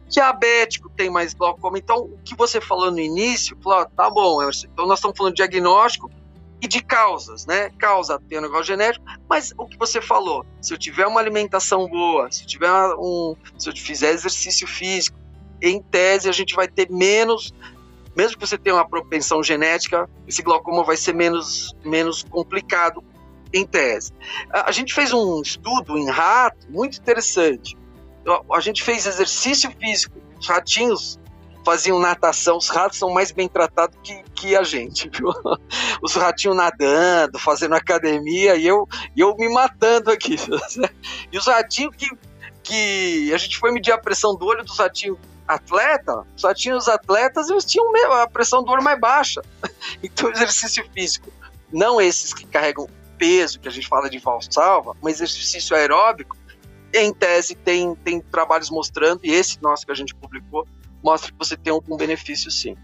Diabético 0.08 0.90
tem 0.90 1.10
mais 1.10 1.34
glaucoma. 1.34 1.78
Então, 1.78 1.98
o 1.98 2.20
que 2.24 2.36
você 2.36 2.60
falou 2.62 2.92
no 2.92 3.00
início, 3.00 3.58
falou, 3.64 3.80
ah, 3.80 3.86
tá 3.86 4.10
bom, 4.10 4.42
Emerson. 4.42 4.68
Então, 4.72 4.86
nós 4.86 5.00
estamos 5.00 5.18
falando 5.18 5.34
de 5.34 5.38
diagnóstico 5.38 6.10
e 6.62 6.68
de 6.68 6.82
causas, 6.82 7.46
né? 7.46 7.72
Causa 7.80 8.22
um 8.32 8.42
negócio 8.42 8.66
genético, 8.66 9.04
mas 9.28 9.52
o 9.58 9.66
que 9.66 9.78
você 9.78 10.00
falou, 10.00 10.46
se 10.62 10.74
eu 10.74 10.78
tiver 10.78 11.08
uma 11.08 11.20
alimentação 11.20 11.88
boa, 11.90 12.32
se 12.32 12.44
eu 12.44 12.48
tiver 12.48 12.72
um, 13.00 13.36
se 13.58 13.68
eu 13.70 13.76
fizer 13.76 14.12
exercício 14.12 14.68
físico, 14.68 15.18
em 15.60 15.82
tese 15.82 16.30
a 16.30 16.32
gente 16.32 16.56
vai 16.56 16.68
ter 16.68 16.90
menos 16.90 17.54
mesmo 18.16 18.38
que 18.38 18.46
você 18.46 18.58
tenha 18.58 18.76
uma 18.76 18.88
propensão 18.88 19.42
genética, 19.42 20.10
esse 20.28 20.42
glaucoma 20.42 20.84
vai 20.84 20.98
ser 20.98 21.14
menos, 21.14 21.76
menos 21.84 22.24
complicado 22.24 23.04
em 23.54 23.66
tese. 23.66 24.14
A 24.50 24.72
gente 24.72 24.94
fez 24.94 25.14
um 25.14 25.42
estudo 25.42 25.98
em 25.98 26.10
rato 26.10 26.68
muito 26.70 26.98
interessante. 26.98 27.78
A, 28.54 28.60
gente 28.60 28.84
fez 28.84 29.06
exercício 29.06 29.72
físico, 29.80 30.18
os 30.40 30.48
ratinhos 30.48 31.20
faziam 31.64 32.00
natação, 32.00 32.58
os 32.58 32.70
ratos 32.70 32.98
são 32.98 33.12
mais 33.12 33.32
bem 33.32 33.48
tratados 33.48 33.98
que, 34.04 34.24
que 34.36 34.56
a 34.56 34.64
gente, 34.64 35.10
viu? 35.14 35.30
Os 36.02 36.16
ratinhos 36.16 36.56
nadando, 36.56 37.38
fazendo 37.40 37.76
academia 37.76 38.56
e 38.56 38.66
eu, 38.66 38.88
eu 39.16 39.36
me 39.36 39.50
matando 39.50 40.12
aqui. 40.12 40.36
E 41.32 41.38
os 41.38 41.48
ratinhos 41.48 41.96
que, 41.96 42.10
que 42.64 43.34
a 43.34 43.38
gente 43.38 43.58
foi 43.58 43.72
medir 43.72 43.92
a 43.92 43.98
pressão 43.98 44.36
do 44.36 44.46
olho 44.46 44.64
dos 44.64 44.78
ratinhos 44.78 45.18
atleta, 45.48 46.26
só 46.36 46.54
tinha 46.54 46.76
os 46.76 46.88
atletas 46.88 47.50
eles 47.50 47.66
tinham 47.66 47.94
a 48.14 48.28
pressão 48.28 48.64
do 48.64 48.72
olho 48.72 48.84
mais 48.84 49.00
baixa. 49.00 49.42
Então, 50.04 50.32
exercício 50.32 50.86
físico, 50.94 51.32
não 51.72 52.00
esses 52.00 52.34
que 52.34 52.46
carregam 52.46 52.88
peso, 53.18 53.60
que 53.60 53.68
a 53.68 53.72
gente 53.72 53.88
fala 53.88 54.10
de 54.10 54.20
valsalva, 54.20 54.96
mas 55.02 55.22
exercício 55.22 55.76
aeróbico, 55.76 56.36
em 56.94 57.14
tese 57.14 57.56
tem, 57.56 57.96
tem 57.96 58.20
trabalhos 58.20 58.70
mostrando, 58.70 59.22
e 59.24 59.32
esse 59.32 59.62
nosso 59.62 59.86
que 59.86 59.92
a 59.92 59.96
gente 59.96 60.14
publicou, 60.16 60.68
mostra 61.04 61.32
que 61.32 61.38
você 61.38 61.58
tem 61.58 61.72
algum 61.72 61.98
benefício 61.98 62.52
sim. 62.52 62.76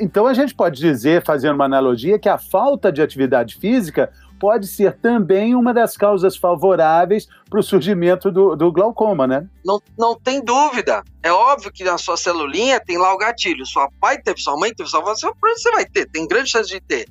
Então 0.00 0.26
a 0.26 0.34
gente 0.34 0.54
pode 0.54 0.80
dizer, 0.80 1.24
fazendo 1.24 1.56
uma 1.56 1.64
analogia, 1.64 2.18
que 2.18 2.28
a 2.28 2.38
falta 2.38 2.92
de 2.92 3.02
atividade 3.02 3.56
física 3.56 4.12
pode 4.38 4.66
ser 4.66 4.96
também 4.98 5.54
uma 5.54 5.72
das 5.72 5.96
causas 5.96 6.36
favoráveis 6.36 7.28
para 7.48 7.60
o 7.60 7.62
surgimento 7.62 8.30
do, 8.30 8.56
do, 8.56 8.72
glaucoma, 8.72 9.26
né? 9.26 9.46
Não, 9.64 9.80
não 9.96 10.18
tem 10.18 10.42
dúvida. 10.42 11.02
É 11.22 11.32
óbvio 11.32 11.72
que 11.72 11.84
na 11.84 11.96
sua 11.96 12.16
celulinha 12.16 12.80
tem 12.80 12.98
lá 12.98 13.14
o 13.14 13.18
gatilho. 13.18 13.64
Sua 13.64 13.88
pai 14.00 14.20
teve, 14.20 14.40
sua 14.40 14.58
mãe 14.58 14.74
teve, 14.74 14.88
sua 14.88 15.00
avó, 15.00 15.14
você 15.14 15.70
vai 15.70 15.86
ter, 15.86 16.06
tem 16.10 16.26
grande 16.26 16.50
chance 16.50 16.68
de 16.68 16.80
ter. 16.80 17.08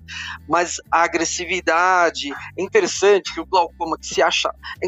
Mas 0.48 0.82
a 0.92 1.04
agressividade, 1.04 2.32
é 2.58 2.62
interessante 2.62 3.34
que 3.34 3.40
o 3.40 3.46
glaucoma 3.46 3.98
que 3.98 4.06
se 4.06 4.22
acha, 4.22 4.54
é 4.84 4.88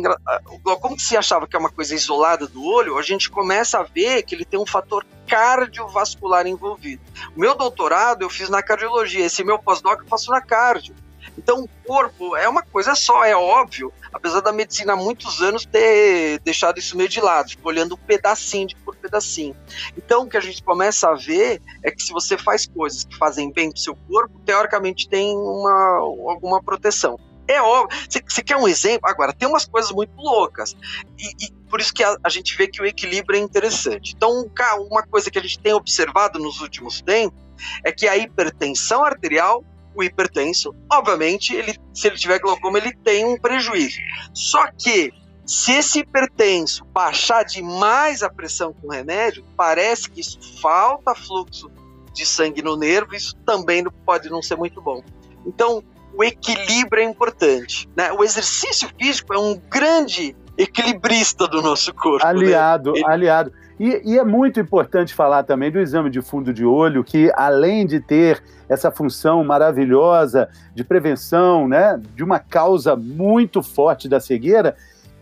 o 0.50 0.60
glaucoma 0.60 0.96
que 0.96 1.02
se 1.02 1.16
achava 1.16 1.48
que 1.48 1.56
é 1.56 1.60
uma 1.60 1.72
coisa 1.72 1.96
isolada 1.96 2.48
do 2.48 2.64
olho, 2.64 2.98
a 2.98 3.02
gente 3.02 3.30
começa 3.30 3.80
a 3.80 3.84
ver 3.84 4.24
que 4.24 4.36
ele 4.36 4.46
tem 4.46 4.60
um 4.60 4.66
fator 4.66 5.06
cardiovascular 5.28 6.46
envolvido. 6.46 7.02
O 7.36 7.40
meu 7.40 7.56
doutorado 7.56 8.22
eu 8.22 8.30
fiz 8.30 8.50
na 8.50 8.62
cardiologia, 8.62 9.26
esse 9.26 9.44
meu 9.44 9.58
pós-doc 9.58 10.02
eu 10.02 10.08
faço 10.08 10.32
na 10.32 10.42
cardio. 10.42 10.94
Então, 11.38 11.64
o 11.64 11.70
corpo 11.86 12.36
é 12.36 12.48
uma 12.48 12.64
coisa 12.64 12.96
só, 12.96 13.24
é 13.24 13.36
óbvio, 13.36 13.92
apesar 14.14 14.42
da 14.42 14.52
medicina 14.52 14.94
há 14.94 14.96
muitos 14.96 15.42
anos 15.42 15.66
ter 15.66 16.40
deixado 16.40 16.80
isso 16.80 16.96
meio 16.98 17.10
de 17.10 17.20
lado, 17.22 17.50
tipo, 17.50 17.68
olhando 17.68 17.98
pedacinho 17.98 18.70
por 18.84 18.96
pedacinho. 18.96 19.56
Então, 19.98 20.24
o 20.24 20.30
que 20.30 20.38
a 20.38 20.42
gente 20.42 20.64
começa 20.64 21.10
a 21.10 21.16
ver 21.16 21.62
é 21.84 21.92
que 21.92 22.02
se 22.02 22.12
você 22.12 22.38
faz 22.38 22.66
coisas 22.66 23.04
que 23.04 23.18
fazem 23.18 23.52
bem 23.52 23.70
para 23.70 23.82
seu 23.82 23.96
corpo, 23.96 24.40
teoricamente 24.46 25.10
tem 25.10 25.36
uma, 25.36 25.98
alguma 26.00 26.62
proteção. 26.62 27.20
É 27.48 27.62
óbvio. 27.62 28.00
Você 28.10 28.42
quer 28.42 28.58
um 28.58 28.68
exemplo? 28.68 29.08
Agora, 29.10 29.32
tem 29.32 29.48
umas 29.48 29.66
coisas 29.66 29.92
muito 29.92 30.16
loucas. 30.18 30.76
E, 31.18 31.46
e 31.46 31.52
por 31.70 31.80
isso 31.80 31.94
que 31.94 32.04
a, 32.04 32.18
a, 32.24 32.30
gente 32.30 32.58
vê 32.58 32.68
que 32.68 32.82
o 32.82 32.86
equilíbrio 32.86 33.40
é 33.40 33.44
interessante. 33.44 34.14
Então, 34.16 34.50
uma 34.90 35.04
coisa 35.04 35.30
que 35.30 35.38
a 35.38 35.42
gente 35.42 35.60
tem 35.60 35.74
observado 35.74 36.40
nos 36.40 36.60
últimos 36.60 37.02
tempos 37.02 37.38
é 37.84 37.92
que 37.92 38.08
a 38.08 38.18
hipertensão 38.18 39.04
arterial 39.04 39.64
o 39.96 40.04
hipertenso, 40.04 40.76
obviamente, 40.92 41.56
ele, 41.56 41.78
se 41.94 42.08
ele 42.08 42.18
tiver 42.18 42.40
glaucoma, 42.40 42.78
ele 42.78 42.94
tem 43.04 43.26
um 43.26 43.38
prejuízo. 43.38 43.98
Só 44.34 44.68
que 44.78 45.12
se 45.46 45.74
esse 45.74 46.00
hipertenso 46.00 46.84
baixar 46.86 47.44
demais 47.44 48.24
a 48.24 48.30
pressão 48.30 48.74
com 48.74 48.88
o 48.88 48.92
remédio, 48.92 49.46
parece 49.56 50.10
que 50.10 50.20
isso 50.20 50.40
falta 50.62 51.14
fluxo 51.14 51.70
de 52.14 52.26
sangue 52.26 52.62
no 52.62 52.76
nervo, 52.76 53.14
isso 53.16 53.36
também 53.46 53.84
pode 54.06 54.30
não 54.30 54.42
ser 54.42 54.56
muito 54.56 54.82
bom. 54.82 55.04
Então, 55.46 55.84
o 56.18 56.24
equilíbrio 56.24 57.04
é 57.04 57.06
importante. 57.06 57.88
Né? 57.96 58.12
O 58.14 58.24
exercício 58.24 58.90
físico 58.98 59.34
é 59.34 59.38
um 59.38 59.56
grande 59.70 60.36
equilibrista 60.58 61.48
do 61.48 61.62
nosso 61.62 61.94
corpo. 61.94 62.26
Né? 62.26 62.32
Aliado, 62.32 62.94
né? 62.94 63.00
Ele... 63.00 63.06
aliado. 63.06 63.52
E, 63.80 64.02
e, 64.06 64.18
é 64.18 64.24
muito 64.24 64.60
importante 64.60 65.14
falar 65.14 65.44
também 65.44 65.70
do 65.70 65.80
exame 65.80 66.10
de 66.10 66.22
fundo 66.22 66.54
de 66.54 66.64
olho, 66.64 67.04
que 67.04 67.30
além 67.36 67.86
de 67.86 68.00
ter 68.00 68.42
essa 68.70 68.90
função 68.90 69.44
maravilhosa 69.44 70.48
de 70.74 70.84
prevenção, 70.84 71.68
né, 71.68 72.00
de 72.16 72.24
uma 72.24 72.40
causa 72.40 72.96
muito 72.96 73.62
forte 73.62 74.08
da 74.08 74.20
cegueira, 74.20 74.76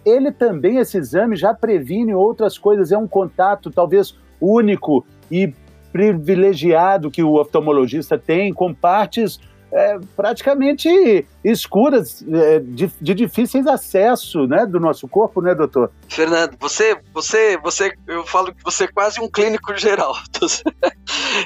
ele 0.05 0.31
também, 0.31 0.77
esse 0.77 0.98
exame, 0.98 1.36
já 1.36 1.53
previne 1.53 2.13
outras 2.13 2.57
coisas. 2.57 2.91
É 2.91 2.98
um 2.98 3.07
contato 3.07 3.72
talvez 3.72 4.17
único 4.39 5.05
e 5.31 5.53
privilegiado 5.91 7.10
que 7.10 7.24
o 7.24 7.36
oftalmologista 7.36 8.17
tem 8.17 8.53
com 8.53 8.74
partes 8.74 9.39
é, 9.73 9.99
praticamente 10.15 11.25
escuras, 11.43 12.23
é, 12.31 12.59
de, 12.59 12.91
de, 13.01 13.13
difíceis 13.15 13.65
acesso, 13.65 14.47
né, 14.47 14.65
do 14.67 14.79
nosso 14.79 15.07
corpo, 15.07 15.41
né, 15.41 15.55
doutor? 15.55 15.91
Fernando, 16.07 16.55
você, 16.59 16.95
você, 17.11 17.57
você, 17.57 17.91
eu 18.07 18.23
falo 18.25 18.53
que 18.53 18.63
você 18.63 18.83
é 18.83 18.87
quase 18.87 19.19
um 19.19 19.29
clínico 19.29 19.73
geral. 19.77 20.15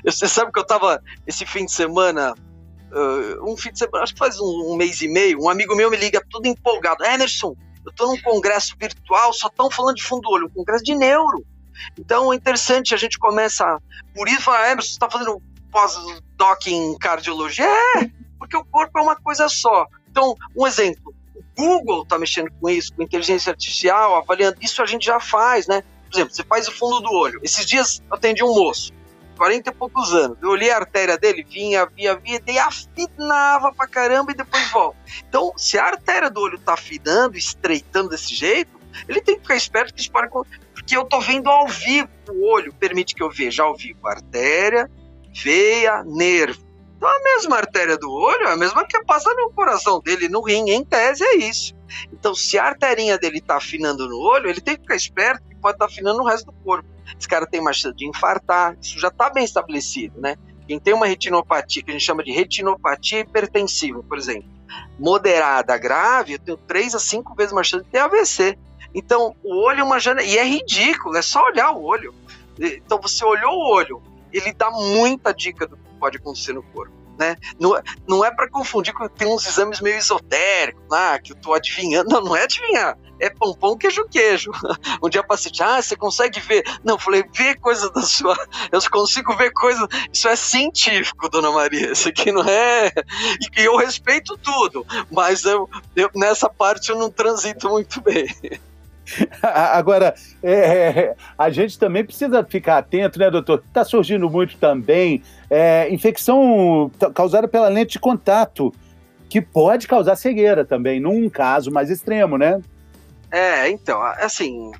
você 0.03 0.27
sabe 0.27 0.51
que 0.51 0.59
eu 0.59 0.63
estava 0.63 1.01
esse 1.25 1.45
fim 1.45 1.65
de 1.65 1.71
semana 1.71 2.33
Uh, 2.89 3.51
um 3.51 3.57
fim 3.57 3.69
de 3.69 3.79
semana, 3.79 4.05
acho 4.05 4.13
que 4.13 4.19
faz 4.19 4.39
um, 4.39 4.71
um, 4.71 4.77
mês 4.77 5.01
e 5.01 5.09
meio, 5.09 5.41
um 5.41 5.49
amigo 5.49 5.75
meu 5.75 5.91
me 5.91 5.97
liga 5.97 6.23
todo 6.29 6.45
empolgado. 6.45 7.03
Emerson, 7.03 7.53
eu 7.85 7.91
tô 7.91 8.07
num 8.07 8.21
congresso 8.21 8.75
virtual, 8.79 9.33
só 9.33 9.47
estão 9.47 9.69
falando 9.69 9.97
de 9.97 10.03
fundo 10.03 10.29
olho, 10.29 10.47
um 10.47 10.49
congresso 10.49 10.85
de 10.85 10.95
neuro. 10.95 11.45
Então 11.99 12.31
é 12.31 12.35
interessante, 12.37 12.93
a 12.93 12.97
gente 12.97 13.19
começa. 13.19 13.77
Por 14.15 14.29
isso, 14.29 14.43
fala, 14.43 14.71
Emerson, 14.71 14.93
você 14.93 14.99
tá 14.99 15.09
fazendo 15.09 15.41
pós-doc 15.77 16.65
em 16.65 16.97
cardiologia? 16.97 17.67
É, 17.67 18.09
porque 18.39 18.57
o 18.57 18.65
corpo 18.65 18.97
é 18.97 19.01
uma 19.03 19.15
coisa 19.15 19.47
só. 19.47 19.85
Então, 20.09 20.35
um 20.55 20.65
exemplo, 20.65 21.13
o 21.35 21.43
Google 21.55 22.01
está 22.01 22.17
mexendo 22.17 22.49
com 22.59 22.67
isso, 22.67 22.91
com 22.95 23.03
inteligência 23.03 23.51
artificial, 23.51 24.15
avaliando, 24.15 24.57
isso 24.59 24.81
a 24.81 24.87
gente 24.87 25.05
já 25.05 25.19
faz, 25.19 25.67
né? 25.67 25.83
Por 26.09 26.17
exemplo, 26.17 26.33
você 26.33 26.43
faz 26.43 26.67
o 26.67 26.71
fundo 26.71 26.99
do 27.01 27.11
olho. 27.11 27.39
Esses 27.43 27.63
dias 27.63 28.01
eu 28.09 28.15
atendi 28.15 28.43
um 28.43 28.55
moço, 28.55 28.91
40 29.37 29.69
e 29.69 29.73
poucos 29.73 30.15
anos. 30.15 30.39
Eu 30.41 30.49
olhei 30.49 30.71
a 30.71 30.77
artéria 30.77 31.15
dele, 31.15 31.45
vinha, 31.47 31.85
via, 31.85 32.15
via, 32.15 32.41
e 32.47 32.57
afinava 32.57 33.71
pra 33.71 33.87
caramba 33.87 34.31
e 34.31 34.35
depois 34.35 34.67
volta. 34.71 34.97
Então, 35.29 35.53
se 35.55 35.77
a 35.77 35.83
artéria 35.83 36.31
do 36.31 36.41
olho 36.41 36.57
tá 36.57 36.73
afinando, 36.73 37.37
estreitando 37.37 38.09
desse 38.09 38.33
jeito, 38.33 38.71
ele 39.07 39.21
tem 39.21 39.35
que 39.35 39.41
ficar 39.41 39.55
esperto 39.55 39.93
que 39.93 40.01
isso 40.01 40.11
pode... 40.11 40.31
Porque 40.73 40.97
eu 40.97 41.05
tô 41.05 41.19
vendo 41.19 41.51
ao 41.51 41.67
vivo, 41.67 42.09
o 42.29 42.47
olho 42.47 42.73
permite 42.73 43.13
que 43.13 43.21
eu 43.21 43.29
veja 43.29 43.61
ao 43.61 43.75
vivo 43.75 44.07
a 44.07 44.11
artéria, 44.11 44.89
veia, 45.41 46.03
nervo. 46.03 46.65
Então 46.95 47.07
a 47.07 47.19
mesma 47.23 47.57
artéria 47.57 47.97
do 47.97 48.11
olho 48.11 48.47
é 48.47 48.53
a 48.53 48.57
mesma 48.57 48.85
que 48.85 49.03
passa 49.03 49.31
no 49.35 49.51
coração 49.51 50.01
dele, 50.01 50.27
no 50.27 50.41
rim, 50.41 50.69
em 50.69 50.83
tese 50.83 51.23
é 51.23 51.35
isso. 51.35 51.75
Então 52.11 52.33
se 52.33 52.57
a 52.57 52.65
arterinha 52.65 53.17
dele 53.17 53.37
está 53.37 53.57
afinando 53.57 54.07
no 54.07 54.17
olho, 54.17 54.49
ele 54.49 54.61
tem 54.61 54.75
que 54.75 54.81
ficar 54.81 54.95
esperto 54.95 55.47
que 55.47 55.55
pode 55.55 55.75
estar 55.75 55.87
tá 55.87 55.93
afinando 55.93 56.17
no 56.17 56.25
resto 56.25 56.47
do 56.47 56.53
corpo. 56.63 56.89
Esse 57.17 57.27
cara 57.27 57.45
tem 57.45 57.61
mais 57.61 57.77
chance 57.77 57.95
de 57.95 58.07
infartar, 58.07 58.75
isso 58.81 58.99
já 58.99 59.09
está 59.09 59.29
bem 59.29 59.43
estabelecido, 59.43 60.19
né? 60.19 60.35
Quem 60.67 60.79
tem 60.79 60.93
uma 60.93 61.05
retinopatia, 61.05 61.81
que 61.81 61.91
a 61.91 61.93
gente 61.93 62.03
chama 62.03 62.23
de 62.23 62.31
retinopatia 62.31 63.21
hipertensiva, 63.21 64.03
por 64.03 64.17
exemplo, 64.17 64.49
moderada, 64.99 65.77
grave, 65.77 66.33
eu 66.33 66.39
tenho 66.39 66.57
3 66.57 66.95
a 66.95 66.99
5 66.99 67.35
vezes 67.35 67.53
mais 67.53 67.67
chance 67.67 67.85
de 67.85 67.89
ter 67.91 67.99
AVC. 67.99 68.57
Então, 68.93 69.35
o 69.43 69.63
olho 69.63 69.79
é 69.79 69.83
uma 69.83 69.99
janela. 69.99 70.27
E 70.27 70.37
é 70.37 70.43
ridículo, 70.43 71.15
é 71.15 71.21
só 71.21 71.45
olhar 71.45 71.71
o 71.71 71.83
olho. 71.83 72.13
Então, 72.59 72.99
você 72.99 73.23
olhou 73.23 73.53
o 73.53 73.73
olho, 73.73 74.01
ele 74.37 74.53
dá 74.53 74.69
muita 74.71 75.33
dica 75.33 75.67
do 75.67 75.77
que 75.77 75.93
pode 75.99 76.17
acontecer 76.17 76.53
no 76.53 76.63
corpo. 76.63 76.95
Né? 77.17 77.35
Não, 77.59 77.81
não 78.07 78.23
é 78.23 78.29
para 78.29 78.47
confundir 78.47 78.93
com 78.93 79.07
tem 79.07 79.27
uns 79.27 79.47
exames 79.47 79.81
meio 79.81 79.97
esotéricos, 79.97 80.83
ah, 80.91 81.17
que 81.17 81.31
eu 81.31 81.35
tô 81.35 81.51
adivinhando. 81.53 82.09
Não, 82.09 82.21
não 82.21 82.35
é 82.35 82.43
adivinhar, 82.43 82.95
é 83.19 83.29
pão, 83.29 83.55
pão, 83.55 83.77
queijo, 83.77 84.07
queijo. 84.07 84.51
Um 85.01 85.09
dia 85.09 85.23
paciente, 85.23 85.63
ah, 85.63 85.81
você 85.81 85.95
consegue 85.95 86.39
ver? 86.39 86.63
Não, 86.83 86.95
eu 86.95 86.99
falei, 86.99 87.23
ver 87.33 87.55
coisa 87.59 87.89
da 87.91 88.01
sua. 88.01 88.35
Eu 88.71 88.79
consigo 88.89 89.35
ver 89.35 89.51
coisa. 89.51 89.87
Isso 90.11 90.27
é 90.27 90.35
científico, 90.35 91.29
dona 91.29 91.51
Maria. 91.51 91.91
Isso 91.91 92.09
aqui 92.09 92.31
não 92.31 92.43
é. 92.43 92.91
E 93.41 93.61
eu 93.61 93.77
respeito 93.77 94.37
tudo, 94.37 94.85
mas 95.11 95.43
eu, 95.45 95.69
eu 95.95 96.09
nessa 96.15 96.49
parte 96.49 96.89
eu 96.89 96.97
não 96.97 97.09
transito 97.09 97.69
muito 97.69 98.01
bem. 98.01 98.27
Agora, 99.41 100.13
é, 100.43 101.15
a 101.37 101.49
gente 101.49 101.77
também 101.79 102.03
precisa 102.03 102.43
ficar 102.43 102.77
atento, 102.77 103.19
né, 103.19 103.29
doutor? 103.29 103.63
Está 103.65 103.83
surgindo 103.83 104.29
muito 104.29 104.57
também 104.57 105.23
é, 105.49 105.91
infecção 105.91 106.91
causada 107.13 107.47
pela 107.47 107.69
lente 107.69 107.93
de 107.93 107.99
contato, 107.99 108.73
que 109.29 109.41
pode 109.41 109.87
causar 109.87 110.15
cegueira 110.15 110.65
também, 110.65 110.99
num 110.99 111.29
caso 111.29 111.71
mais 111.71 111.89
extremo, 111.89 112.37
né? 112.37 112.61
É, 113.29 113.69
então, 113.69 114.01
assim, 114.01 114.71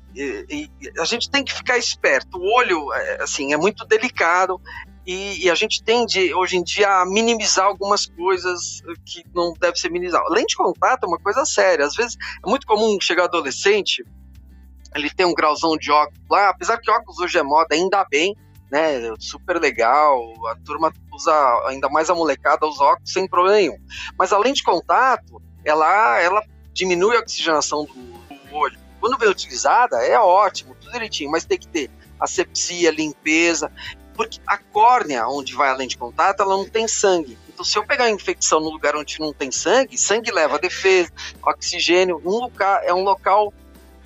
a 0.98 1.04
gente 1.04 1.30
tem 1.30 1.44
que 1.44 1.52
ficar 1.52 1.76
esperto. 1.76 2.38
O 2.38 2.56
olho, 2.56 2.92
é, 2.94 3.22
assim, 3.22 3.52
é 3.52 3.56
muito 3.58 3.84
delicado 3.86 4.58
e, 5.10 5.46
e, 5.46 5.50
a 5.50 5.54
gente 5.54 5.82
tende, 5.82 6.34
hoje 6.34 6.56
em 6.56 6.62
dia, 6.62 7.00
a 7.00 7.06
minimizar 7.06 7.64
algumas 7.64 8.04
coisas 8.04 8.82
que 9.06 9.24
não 9.34 9.54
deve 9.58 9.78
ser 9.78 9.90
minimizado. 9.90 10.28
Lente 10.28 10.48
de 10.48 10.56
contato 10.56 11.04
é 11.04 11.06
uma 11.06 11.18
coisa 11.18 11.44
séria. 11.46 11.86
Às 11.86 11.94
vezes, 11.94 12.16
é 12.44 12.48
muito 12.48 12.66
comum 12.66 13.00
chegar 13.00 13.24
adolescente 13.24 14.04
ele 14.94 15.10
tem 15.10 15.26
um 15.26 15.34
grauzão 15.34 15.76
de 15.76 15.90
óculos 15.90 16.20
lá, 16.30 16.48
apesar 16.48 16.78
que 16.78 16.90
óculos 16.90 17.18
hoje 17.18 17.38
é 17.38 17.42
moda, 17.42 17.74
ainda 17.74 18.04
bem, 18.04 18.34
né? 18.70 19.14
Super 19.18 19.60
legal, 19.60 20.20
a 20.48 20.56
turma 20.56 20.92
usa, 21.12 21.32
ainda 21.66 21.88
mais 21.88 22.08
a 22.10 22.14
molecada, 22.14 22.66
usa 22.66 22.84
óculos 22.84 23.12
sem 23.12 23.28
problema 23.28 23.56
nenhum. 23.56 23.78
Mas 24.18 24.32
a 24.32 24.38
lente 24.38 24.56
de 24.56 24.64
contato, 24.64 25.42
ela, 25.64 26.20
ela 26.20 26.42
diminui 26.72 27.16
a 27.16 27.20
oxigenação 27.20 27.84
do, 27.84 27.94
do 27.94 28.54
olho. 28.54 28.78
Quando 29.00 29.18
bem 29.18 29.28
utilizada, 29.28 29.98
é 29.98 30.18
ótimo, 30.18 30.74
tudo 30.80 30.92
direitinho, 30.92 31.30
mas 31.30 31.44
tem 31.44 31.58
que 31.58 31.68
ter 31.68 31.90
asepsia, 32.18 32.90
limpeza, 32.90 33.70
porque 34.18 34.40
a 34.48 34.58
córnea, 34.58 35.28
onde 35.28 35.54
vai 35.54 35.70
a 35.70 35.74
lente 35.74 35.90
de 35.90 35.98
contato, 35.98 36.42
ela 36.42 36.56
não 36.56 36.68
tem 36.68 36.88
sangue. 36.88 37.38
Então, 37.48 37.64
se 37.64 37.78
eu 37.78 37.86
pegar 37.86 38.06
a 38.06 38.10
infecção 38.10 38.58
no 38.58 38.68
lugar 38.68 38.96
onde 38.96 39.20
não 39.20 39.32
tem 39.32 39.52
sangue, 39.52 39.96
sangue 39.96 40.32
leva 40.32 40.58
defesa, 40.58 41.12
oxigênio, 41.40 42.20
um 42.24 42.40
lugar, 42.40 42.82
é 42.84 42.92
um 42.92 43.04
local 43.04 43.54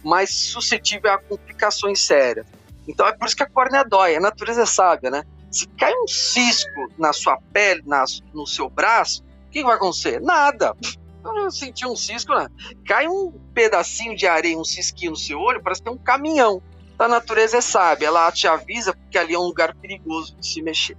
mais 0.04 0.28
suscetível 0.28 1.10
a 1.10 1.16
complicações 1.16 1.98
sérias. 2.00 2.44
Então, 2.86 3.08
é 3.08 3.12
por 3.12 3.26
isso 3.26 3.34
que 3.34 3.42
a 3.42 3.48
córnea 3.48 3.82
dói. 3.84 4.14
A 4.14 4.20
natureza 4.20 4.64
é 4.64 4.66
sábia, 4.66 5.10
né? 5.10 5.24
Se 5.50 5.66
cai 5.66 5.94
um 5.94 6.06
cisco 6.06 6.92
na 6.98 7.14
sua 7.14 7.38
pele, 7.50 7.82
na, 7.86 8.04
no 8.34 8.46
seu 8.46 8.68
braço, 8.68 9.24
o 9.46 9.50
que 9.50 9.62
vai 9.62 9.76
acontecer? 9.76 10.20
Nada. 10.20 10.76
Eu 11.24 11.50
senti 11.50 11.86
um 11.86 11.96
cisco, 11.96 12.34
né? 12.34 12.48
Cai 12.84 13.08
um 13.08 13.32
pedacinho 13.54 14.14
de 14.14 14.26
areia, 14.26 14.58
um 14.58 14.64
cisquinho 14.64 15.12
no 15.12 15.16
seu 15.16 15.38
olho, 15.38 15.62
parece 15.62 15.80
que 15.80 15.88
tem 15.88 15.94
um 15.94 16.04
caminhão 16.04 16.62
a 17.04 17.08
natureza 17.08 17.58
é 17.58 17.60
sábia, 17.60 18.06
ela 18.06 18.30
te 18.32 18.46
avisa 18.46 18.94
porque 18.94 19.18
ali 19.18 19.34
é 19.34 19.38
um 19.38 19.42
lugar 19.42 19.74
perigoso 19.74 20.36
de 20.36 20.46
se 20.46 20.62
mexer. 20.62 20.96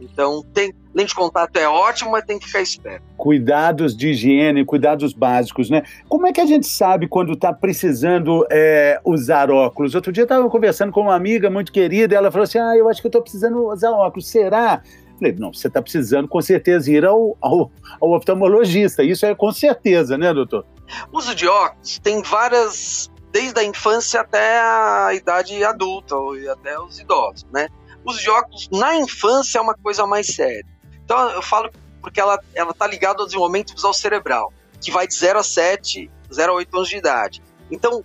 Então, 0.00 0.42
tem, 0.54 0.72
lente 0.94 1.08
de 1.08 1.14
contato 1.14 1.56
é 1.56 1.68
ótimo, 1.68 2.12
mas 2.12 2.24
tem 2.24 2.38
que 2.38 2.46
ficar 2.46 2.62
esperto. 2.62 3.02
Cuidados 3.16 3.94
de 3.94 4.08
higiene, 4.08 4.64
cuidados 4.64 5.12
básicos, 5.12 5.68
né? 5.68 5.82
Como 6.08 6.26
é 6.26 6.32
que 6.32 6.40
a 6.40 6.46
gente 6.46 6.66
sabe 6.66 7.06
quando 7.06 7.34
está 7.34 7.52
precisando 7.52 8.46
é, 8.50 8.98
usar 9.04 9.50
óculos? 9.50 9.94
Outro 9.94 10.10
dia 10.10 10.22
eu 10.22 10.24
estava 10.24 10.48
conversando 10.48 10.90
com 10.90 11.02
uma 11.02 11.14
amiga 11.14 11.50
muito 11.50 11.70
querida, 11.70 12.16
ela 12.16 12.30
falou 12.30 12.44
assim: 12.44 12.58
Ah, 12.58 12.76
eu 12.76 12.88
acho 12.88 13.00
que 13.00 13.06
eu 13.06 13.10
estou 13.10 13.22
precisando 13.22 13.66
usar 13.66 13.90
óculos. 13.90 14.26
Será? 14.26 14.82
Falei, 15.18 15.36
não, 15.38 15.52
você 15.52 15.68
está 15.68 15.82
precisando 15.82 16.26
com 16.26 16.40
certeza 16.40 16.90
ir 16.90 17.04
ao, 17.04 17.36
ao, 17.42 17.70
ao, 18.00 18.12
oftalmologista. 18.12 19.02
Isso 19.02 19.26
é 19.26 19.34
com 19.34 19.52
certeza, 19.52 20.16
né, 20.16 20.32
doutor? 20.32 20.64
O 21.12 21.18
uso 21.18 21.34
de 21.34 21.46
óculos 21.46 21.98
tem 21.98 22.22
várias 22.22 23.10
desde 23.30 23.60
a 23.60 23.64
infância 23.64 24.20
até 24.20 24.60
a 24.60 25.14
idade 25.14 25.62
adulta, 25.64 26.16
ou 26.16 26.34
até 26.50 26.78
os 26.80 26.98
idosos, 26.98 27.46
né? 27.52 27.68
Os 28.04 28.26
óculos 28.26 28.68
na 28.70 28.96
infância 28.96 29.58
é 29.58 29.60
uma 29.60 29.74
coisa 29.74 30.06
mais 30.06 30.26
séria. 30.34 30.64
Então 31.04 31.30
eu 31.30 31.42
falo 31.42 31.70
porque 32.00 32.20
ela, 32.20 32.38
ela 32.54 32.72
tá 32.72 32.86
ligada 32.86 33.20
ao 33.20 33.26
desenvolvimento 33.26 33.74
visual 33.74 33.92
cerebral, 33.92 34.52
que 34.80 34.90
vai 34.90 35.06
de 35.06 35.14
0 35.14 35.38
a 35.38 35.42
7, 35.42 36.10
0 36.32 36.52
a 36.52 36.54
8 36.56 36.76
anos 36.76 36.88
de 36.88 36.96
idade. 36.96 37.42
Então, 37.70 38.02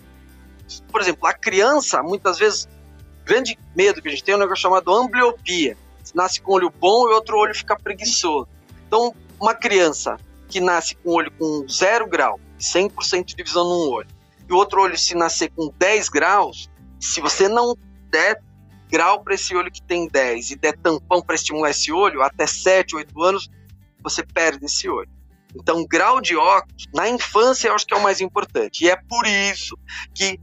por 0.91 1.01
exemplo, 1.01 1.27
a 1.27 1.33
criança, 1.33 2.03
muitas 2.03 2.37
vezes, 2.37 2.67
grande 3.23 3.57
medo 3.75 4.01
que 4.01 4.07
a 4.07 4.11
gente 4.11 4.23
tem 4.23 4.33
é 4.33 4.35
um 4.35 4.39
negócio 4.39 4.61
chamado 4.61 4.93
ambliopia. 4.93 5.77
Nasce 6.13 6.41
com 6.41 6.51
um 6.51 6.55
olho 6.55 6.69
bom 6.69 7.09
e 7.09 7.13
outro 7.13 7.37
olho 7.37 7.55
fica 7.55 7.75
preguiçoso. 7.75 8.47
Então, 8.87 9.13
uma 9.39 9.53
criança 9.55 10.17
que 10.47 10.59
nasce 10.59 10.95
com 10.95 11.11
olho 11.11 11.31
com 11.31 11.65
0 11.67 12.07
grau, 12.07 12.39
100% 12.59 13.35
de 13.35 13.43
visão 13.43 13.63
num 13.63 13.89
olho, 13.91 14.07
e 14.47 14.53
o 14.53 14.55
outro 14.55 14.81
olho, 14.81 14.97
se 14.97 15.15
nascer 15.15 15.49
com 15.49 15.73
10 15.77 16.09
graus, 16.09 16.69
se 16.99 17.19
você 17.21 17.47
não 17.47 17.75
der 18.09 18.41
grau 18.89 19.23
para 19.23 19.33
esse 19.35 19.55
olho 19.55 19.71
que 19.71 19.81
tem 19.81 20.07
10 20.07 20.51
e 20.51 20.55
der 20.55 20.77
tampão 20.77 21.21
para 21.21 21.35
estimular 21.35 21.71
esse 21.71 21.91
olho, 21.91 22.21
até 22.21 22.45
7, 22.45 22.95
8 22.95 23.23
anos, 23.23 23.49
você 24.01 24.23
perde 24.23 24.65
esse 24.65 24.87
olho. 24.87 25.09
Então, 25.55 25.85
grau 25.85 26.21
de 26.21 26.35
óculos, 26.35 26.85
na 26.93 27.09
infância, 27.09 27.69
eu 27.69 27.75
acho 27.75 27.85
que 27.85 27.93
é 27.93 27.97
o 27.97 28.03
mais 28.03 28.21
importante. 28.21 28.83
E 28.83 28.89
é 28.89 28.95
por 28.95 29.25
isso 29.25 29.77
que, 30.13 30.39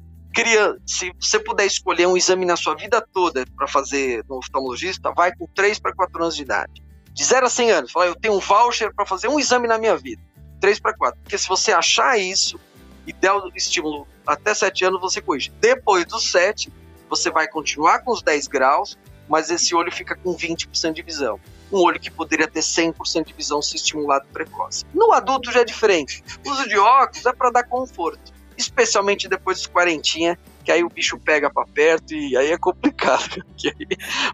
se 0.86 1.12
você 1.20 1.38
puder 1.38 1.66
escolher 1.66 2.06
um 2.06 2.16
exame 2.16 2.46
na 2.46 2.56
sua 2.56 2.74
vida 2.74 3.06
toda 3.12 3.44
para 3.54 3.68
fazer 3.68 4.24
no 4.28 4.38
oftalmologista, 4.38 5.12
vai 5.12 5.34
com 5.36 5.46
3 5.46 5.78
para 5.78 5.94
4 5.94 6.22
anos 6.22 6.34
de 6.34 6.42
idade. 6.42 6.82
De 7.12 7.24
0 7.24 7.46
a 7.46 7.50
100 7.50 7.70
anos, 7.70 7.92
fala, 7.92 8.06
eu 8.06 8.16
tenho 8.16 8.34
um 8.34 8.40
voucher 8.40 8.92
para 8.94 9.04
fazer 9.04 9.28
um 9.28 9.38
exame 9.38 9.68
na 9.68 9.76
minha 9.76 9.96
vida. 9.96 10.22
3 10.60 10.80
para 10.80 10.94
4. 10.94 11.20
Porque 11.22 11.36
se 11.36 11.46
você 11.46 11.72
achar 11.72 12.18
isso, 12.18 12.58
e 13.06 13.12
der 13.12 13.32
o 13.32 13.50
estímulo 13.54 14.06
até 14.26 14.54
7 14.54 14.84
anos, 14.84 15.00
você 15.00 15.20
corrige. 15.20 15.50
Depois 15.60 16.04
dos 16.06 16.30
7, 16.30 16.72
você 17.08 17.30
vai 17.30 17.48
continuar 17.48 18.00
com 18.00 18.12
os 18.12 18.22
10 18.22 18.46
graus, 18.48 18.98
mas 19.28 19.50
esse 19.50 19.74
olho 19.74 19.92
fica 19.92 20.14
com 20.16 20.34
20% 20.34 20.92
de 20.92 21.02
visão. 21.02 21.38
Um 21.72 21.78
olho 21.78 21.98
que 21.98 22.10
poderia 22.10 22.46
ter 22.46 22.60
100% 22.60 23.26
de 23.26 23.32
visão 23.32 23.62
se 23.62 23.76
estimulado 23.76 24.26
precoce. 24.32 24.84
No 24.92 25.12
adulto 25.12 25.50
já 25.50 25.60
é 25.60 25.64
diferente. 25.64 26.22
O 26.44 26.50
uso 26.50 26.68
de 26.68 26.78
óculos 26.78 27.24
é 27.24 27.32
para 27.32 27.50
dar 27.50 27.64
conforto, 27.64 28.32
especialmente 28.56 29.28
depois 29.28 29.58
dos 29.58 29.66
quarentinha, 29.66 30.38
que 30.62 30.70
aí 30.70 30.82
o 30.84 30.88
bicho 30.88 31.18
pega 31.18 31.50
para 31.50 31.66
perto 31.66 32.14
e 32.14 32.36
aí 32.36 32.50
é 32.50 32.58
complicado, 32.58 33.44
que 33.56 33.72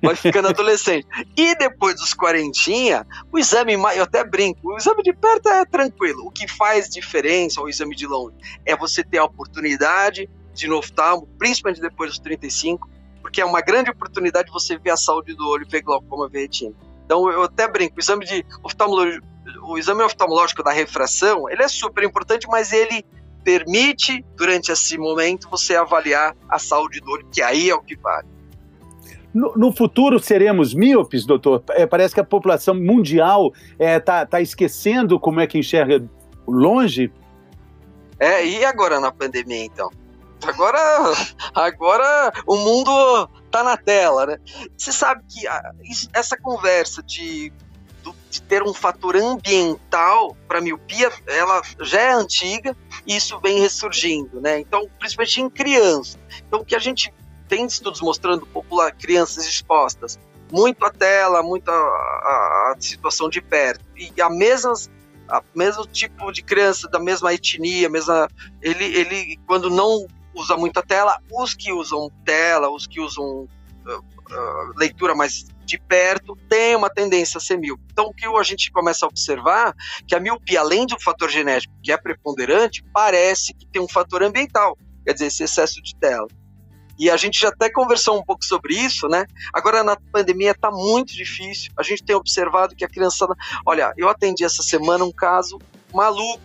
vai 0.03 0.14
ficando 0.14 0.49
adolescente. 0.49 1.07
E 1.37 1.55
depois 1.57 1.97
dos 1.97 2.14
quarentinha, 2.14 3.07
o 3.33 3.38
exame, 3.38 3.75
eu 3.75 4.03
até 4.03 4.25
brinco, 4.25 4.73
o 4.73 4.77
exame 4.77 5.03
de 5.03 5.12
perto 5.12 5.49
é 5.49 5.64
tranquilo. 5.64 6.27
O 6.27 6.31
que 6.31 6.47
faz 6.49 6.88
diferença 6.88 7.61
ao 7.61 7.69
exame 7.69 7.97
de 7.97 8.07
longe 8.07 8.37
é 8.64 8.77
você 8.77 9.03
ter 9.03 9.19
a 9.19 9.25
oportunidade 9.25 10.29
de 10.53 10.69
no 10.69 10.79
oftalmo, 10.79 11.29
principalmente 11.38 11.81
depois 11.81 12.11
dos 12.11 12.19
35, 12.19 12.88
porque 13.23 13.41
é 13.41 13.45
uma 13.45 13.61
grande 13.61 13.91
oportunidade 13.91 14.51
você 14.51 14.77
ver 14.77 14.91
a 14.91 14.97
saúde 14.97 15.35
do 15.35 15.49
olho, 15.49 15.67
ver 15.69 15.83
glaucoma, 15.83 16.29
ver 16.29 16.43
retina. 16.43 16.75
Então 17.05 17.31
eu 17.31 17.45
até 17.45 17.67
brinco, 17.69 17.97
o 17.97 18.01
exame 18.01 18.25
de 18.27 18.45
oftalmologia, 18.62 19.21
o 19.62 19.79
exame 19.79 20.03
oftalmológico 20.03 20.62
da 20.62 20.73
refração, 20.73 21.49
ele 21.49 21.62
é 21.62 21.69
super 21.69 22.05
importante, 22.05 22.47
mas 22.49 22.73
ele 22.73 23.05
permite, 23.49 24.23
durante 24.37 24.71
esse 24.71 24.99
momento, 24.99 25.49
você 25.49 25.75
avaliar 25.75 26.37
a 26.51 26.59
saúde 26.59 27.01
do 27.01 27.11
olho, 27.13 27.27
que 27.33 27.41
aí 27.41 27.71
é 27.71 27.75
o 27.75 27.81
que 27.81 27.97
vale. 27.97 28.29
No, 29.33 29.55
no, 29.57 29.73
futuro 29.73 30.19
seremos 30.19 30.75
míopes, 30.75 31.25
doutor? 31.25 31.65
É, 31.71 31.87
parece 31.87 32.13
que 32.13 32.21
a 32.21 32.25
população 32.25 32.75
mundial 32.75 33.51
está 33.73 33.85
é, 33.87 34.01
tá, 34.01 34.27
tá 34.27 34.41
esquecendo 34.43 35.19
como 35.19 35.41
é 35.41 35.47
que 35.47 35.57
enxerga 35.57 36.07
longe. 36.47 37.11
É, 38.21 38.45
e 38.45 38.63
agora 38.67 39.01
na 39.01 39.11
pandemia, 39.11 39.65
então? 39.65 39.89
Agora, 40.47 40.79
agora 41.55 42.31
o 42.47 42.57
mundo 42.57 43.31
tá 43.51 43.65
na 43.65 43.79
tela, 43.79 44.27
né? 44.27 44.37
Você 44.77 44.93
sabe 44.93 45.23
que 45.27 45.47
a, 45.49 45.73
essa 46.13 46.37
conversa 46.37 47.03
de 47.03 47.51
de 48.31 48.43
ter 48.43 48.62
um 48.62 48.75
fator 48.75 49.17
ambiental 49.17 50.37
para 50.47 50.61
miopia, 50.61 51.11
ela 51.27 51.62
já 51.81 52.01
é 52.01 52.12
antiga 52.12 52.77
e 53.07 53.17
isso 53.17 53.38
vem 53.41 53.61
ressurgindo, 53.61 54.41
né? 54.41 54.59
Então, 54.59 54.88
principalmente 54.99 55.41
em 55.41 55.51
crianças. 55.51 56.19
Então, 56.47 56.61
o 56.61 56.64
que 56.64 56.77
a 56.77 56.79
gente 56.79 57.12
tem 57.49 57.64
estudos 57.64 58.01
mostrando 58.01 58.47
popular 58.47 58.93
crianças 58.93 59.47
expostas 59.47 60.19
muito 60.51 60.85
à 60.85 60.91
tela, 60.91 61.43
muito 61.43 61.71
à, 61.71 62.77
situação 62.79 63.29
de 63.29 63.41
perto 63.41 63.85
e 63.97 64.21
a 64.21 64.31
mesmas 64.31 64.91
a 65.29 65.43
mesmo 65.55 65.87
tipo 65.87 66.33
de 66.33 66.43
criança 66.43 66.88
da 66.88 66.99
mesma 66.99 67.35
etnia, 67.35 67.88
mesma 67.91 68.31
ele 68.62 68.85
ele 68.85 69.38
quando 69.47 69.69
não 69.69 70.07
usa 70.35 70.57
muita 70.57 70.83
tela, 70.83 71.19
os 71.31 71.55
que 71.55 71.71
usam 71.71 72.11
tela, 72.25 72.71
os 72.71 72.87
que 72.87 72.99
usam 72.99 73.25
uh, 73.25 73.99
uh, 73.99 74.73
leitura 74.77 75.14
mais 75.14 75.47
de 75.69 75.79
perto 75.79 76.35
tem 76.49 76.75
uma 76.75 76.89
tendência 76.89 77.37
a 77.37 77.41
ser 77.41 77.59
míope. 77.59 77.85
Então, 77.93 78.07
o 78.07 78.15
que 78.15 78.27
a 78.27 78.43
gente 78.43 78.73
começa 78.73 79.05
a 79.05 79.09
observar 79.09 79.75
que 80.07 80.15
a 80.15 80.21
miopia, 80.21 80.61
além 80.61 80.87
de 80.87 80.95
um 80.95 81.01
fator 81.01 81.29
genético 81.29 81.75
que 81.83 81.93
é 81.93 81.97
preponderante, 81.97 82.83
parece 82.93 83.53
que 83.53 83.67
tem 83.67 83.81
um 83.81 83.89
fator 83.89 84.23
ambiental, 84.23 84.77
quer 85.05 85.13
dizer, 85.13 85.27
esse 85.27 85.45
excesso 85.45 85.83
de 85.83 85.95
tela. 85.95 86.27
E 86.99 87.09
a 87.11 87.17
gente 87.17 87.39
já 87.39 87.49
até 87.49 87.71
conversou 87.71 88.19
um 88.19 88.25
pouco 88.25 88.45
sobre 88.45 88.75
isso, 88.75 89.07
né? 89.07 89.25
Agora 89.55 89.85
na 89.85 89.97
pandemia 90.11 90.51
está 90.51 90.71
muito 90.71 91.15
difícil. 91.15 91.71
A 91.79 91.83
gente 91.83 92.03
tem 92.03 92.17
observado 92.17 92.75
que 92.75 92.85
a 92.85 92.89
criançada. 92.89 93.35
Olha, 93.65 93.93
eu 93.97 94.09
atendi 94.09 94.45
essa 94.45 94.65
semana 94.65 95.05
um 95.05 95.13
caso 95.13 95.61
maluco, 95.95 96.43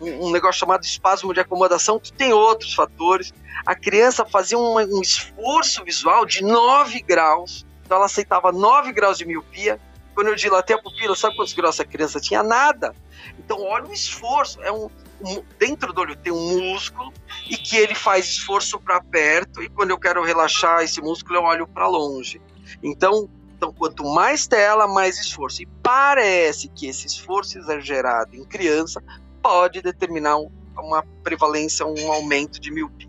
um, 0.00 0.32
negócio 0.32 0.58
chamado 0.58 0.82
espasmo 0.82 1.32
de 1.32 1.38
acomodação, 1.38 2.00
que 2.00 2.12
tem 2.12 2.32
outros 2.32 2.74
fatores. 2.74 3.32
A 3.64 3.76
criança 3.76 4.24
fazia 4.24 4.58
um, 4.58 4.78
um 4.78 5.00
esforço 5.00 5.84
visual 5.84 6.26
de 6.26 6.42
9 6.42 7.00
graus 7.02 7.64
então 7.84 7.96
ela 7.96 8.06
aceitava 8.06 8.50
9 8.50 8.92
graus 8.92 9.18
de 9.18 9.26
miopia. 9.26 9.80
Quando 10.14 10.28
eu 10.28 10.36
dilatei 10.36 10.76
a 10.76 10.80
pupila, 10.80 11.16
sabe 11.16 11.36
quantos 11.36 11.52
graus 11.52 11.74
essa 11.74 11.84
criança 11.84 12.20
tinha? 12.20 12.42
Nada. 12.42 12.94
Então 13.38 13.60
olha 13.62 13.86
o 13.86 13.92
esforço. 13.92 14.62
É 14.62 14.70
um, 14.70 14.88
um 15.20 15.42
dentro 15.58 15.92
do 15.92 16.00
olho 16.00 16.16
tem 16.16 16.32
um 16.32 16.70
músculo 16.70 17.12
e 17.48 17.56
que 17.56 17.76
ele 17.76 17.94
faz 17.94 18.26
esforço 18.26 18.78
para 18.78 19.00
perto 19.00 19.62
e 19.62 19.68
quando 19.68 19.90
eu 19.90 19.98
quero 19.98 20.22
relaxar 20.24 20.82
esse 20.82 21.00
músculo 21.00 21.38
eu 21.38 21.42
olho 21.42 21.66
para 21.66 21.86
longe. 21.86 22.40
Então 22.82 23.28
então, 23.56 23.72
quanto 23.72 24.04
mais 24.04 24.46
tela, 24.46 24.86
mais 24.86 25.18
esforço. 25.18 25.62
E 25.62 25.66
parece 25.82 26.68
que 26.68 26.86
esse 26.86 27.06
esforço 27.06 27.56
exagerado 27.56 28.36
em 28.36 28.44
criança 28.44 29.02
pode 29.40 29.80
determinar 29.80 30.36
uma 30.76 31.02
prevalência, 31.22 31.86
um 31.86 32.12
aumento 32.12 32.60
de 32.60 32.70
miopia. 32.70 33.08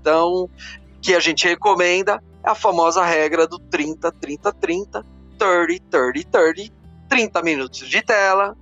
Então, 0.00 0.48
que 1.02 1.14
a 1.14 1.20
gente 1.20 1.46
recomenda 1.46 2.22
a 2.42 2.54
famosa 2.54 3.04
regra 3.04 3.46
do 3.46 3.58
30, 3.58 4.10
30, 4.12 4.52
30, 4.52 5.04
30, 5.38 6.12
30, 6.12 6.32
30, 6.32 6.72
30 7.08 7.42
minutos 7.42 7.88
de 7.88 8.02
tela 8.02 8.56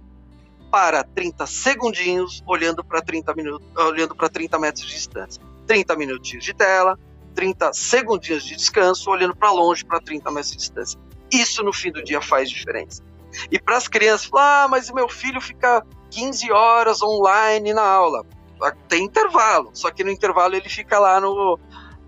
para 0.70 1.02
30 1.02 1.46
segundinhos 1.46 2.42
olhando 2.46 2.84
para 2.84 3.00
30 3.00 3.34
minutos, 3.34 3.66
olhando 3.76 4.14
para 4.14 4.28
30 4.28 4.58
metros 4.58 4.86
de 4.86 4.94
distância. 4.94 5.42
30 5.66 5.96
minutinhos 5.96 6.44
de 6.44 6.54
tela 6.54 6.98
30 7.34 7.72
segundinhos 7.72 8.44
de 8.44 8.56
descanso, 8.56 9.10
olhando 9.10 9.34
para 9.34 9.50
longe, 9.50 9.84
para 9.84 10.00
30 10.00 10.30
metros 10.30 10.52
de 10.52 10.58
distância. 10.58 11.00
Isso 11.32 11.62
no 11.62 11.72
fim 11.72 11.90
do 11.90 12.02
dia 12.02 12.20
faz 12.20 12.50
diferença. 12.50 13.02
E 13.50 13.58
para 13.58 13.76
as 13.76 13.86
crianças, 13.86 14.28
ah, 14.34 14.66
mas 14.68 14.90
meu 14.90 15.08
filho 15.08 15.40
fica 15.40 15.84
15 16.10 16.50
horas 16.50 17.02
online 17.02 17.72
na 17.72 17.82
aula. 17.82 18.24
Tem 18.88 19.04
intervalo, 19.04 19.70
só 19.72 19.90
que 19.90 20.04
no 20.04 20.10
intervalo 20.10 20.54
ele 20.54 20.68
fica 20.68 20.98
lá 20.98 21.20
no, 21.20 21.58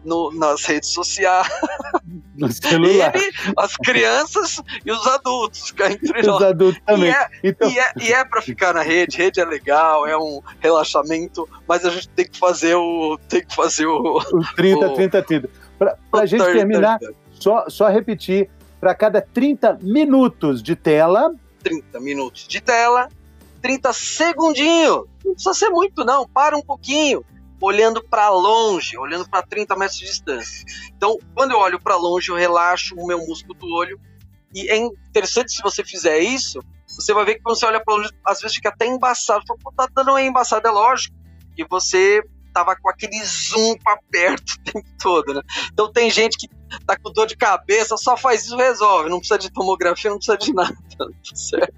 no, 0.05 0.33
nas 0.33 0.65
redes 0.65 0.91
sociais. 0.91 1.49
No 2.35 2.51
celular. 2.51 3.15
Ele, 3.15 3.31
as 3.59 3.77
crianças 3.77 4.61
e 4.85 4.91
os 4.91 5.07
adultos. 5.07 5.73
Entre 5.79 6.21
os 6.21 6.27
nós. 6.27 6.43
adultos 6.43 6.81
também. 6.85 7.11
E 7.11 7.13
é, 7.13 7.29
então... 7.45 7.71
e 7.71 7.79
é, 7.79 7.93
e 8.01 8.13
é 8.13 8.25
para 8.25 8.41
ficar 8.41 8.73
na 8.73 8.83
rede, 8.83 9.19
rede 9.19 9.39
é 9.39 9.45
legal, 9.45 10.07
é 10.07 10.17
um 10.17 10.41
relaxamento, 10.59 11.49
mas 11.69 11.85
a 11.85 11.91
gente 11.91 12.09
tem 12.09 12.27
que 12.27 12.39
fazer 12.39 12.75
o. 12.75 13.19
Tem 13.29 13.45
que 13.45 13.55
fazer 13.55 13.87
o. 13.87 14.17
O 14.19 14.55
30, 14.57 14.87
o, 14.87 14.95
30, 14.95 15.23
30. 15.23 15.51
Para 15.79 15.97
a 16.15 16.27
gente 16.27 16.43
30, 16.43 16.59
terminar, 16.59 16.99
30. 16.99 17.15
Só, 17.33 17.69
só 17.69 17.89
repetir: 17.89 18.49
para 18.81 18.95
cada 18.95 19.21
30 19.21 19.79
minutos 19.83 20.63
de 20.63 20.75
tela. 20.75 21.35
30 21.63 22.01
minutos 22.01 22.49
de 22.49 22.61
tela, 22.61 23.09
30 23.61 23.93
segundinhos. 23.93 25.05
Não 25.25 25.35
precisa 25.35 25.55
ser 25.55 25.69
muito, 25.69 26.05
não. 26.05 26.27
Para 26.27 26.57
um 26.57 26.63
pouquinho 26.63 27.25
olhando 27.63 28.03
para 28.03 28.29
longe, 28.29 28.99
olhando 28.99 29.29
para 29.29 29.47
30 29.47 29.77
metros 29.77 29.99
de 29.99 30.07
distância. 30.07 30.65
Então, 30.97 31.17
quando 31.33 31.53
eu 31.53 31.59
olho 31.59 31.81
para 31.81 31.97
longe, 31.97 32.29
eu 32.29 32.35
relaxo 32.35 32.97
o 32.97 33.07
meu 33.07 33.19
músculo 33.19 33.55
do 33.55 33.73
olho. 33.73 34.01
E 34.53 34.69
é 34.69 34.77
interessante 34.77 35.53
se 35.53 35.63
você 35.63 35.85
fizer 35.85 36.19
isso, 36.19 36.61
você 36.87 37.15
vai 37.15 37.25
ver 37.25 37.37
que 37.37 37.43
quando 37.43 37.59
você 37.59 37.65
olha 37.65 37.83
para 37.83 37.95
longe, 37.95 38.11
às 38.27 38.41
vezes 38.41 38.57
fica 38.57 38.69
até 38.69 38.87
embaçado. 38.87 39.45
Fala, 39.47 39.77
tá 39.77 39.89
dando 39.95 40.17
aí 40.17 40.27
embaçado, 40.27 40.67
é 40.67 40.71
lógico. 40.71 41.15
E 41.57 41.65
você 41.65 42.23
tava 42.53 42.77
com 42.77 42.89
aquele 42.89 43.23
zoom 43.25 43.77
para 43.83 43.99
perto 44.11 44.55
o 44.61 44.73
tempo 44.73 44.89
todo, 45.01 45.35
né? 45.35 45.43
Então 45.73 45.91
tem 45.91 46.11
gente 46.11 46.37
que 46.37 46.49
tá 46.87 46.97
com 46.97 47.13
dor 47.13 47.27
de 47.27 47.37
cabeça, 47.37 47.97
só 47.97 48.17
faz 48.17 48.45
isso 48.45 48.57
resolve, 48.57 49.11
não 49.11 49.19
precisa 49.19 49.39
de 49.39 49.51
tomografia, 49.53 50.11
não 50.11 50.19
precisa 50.19 50.39
de 50.39 50.53
nada, 50.55 50.77
tá 50.99 51.07
certo? 51.35 51.75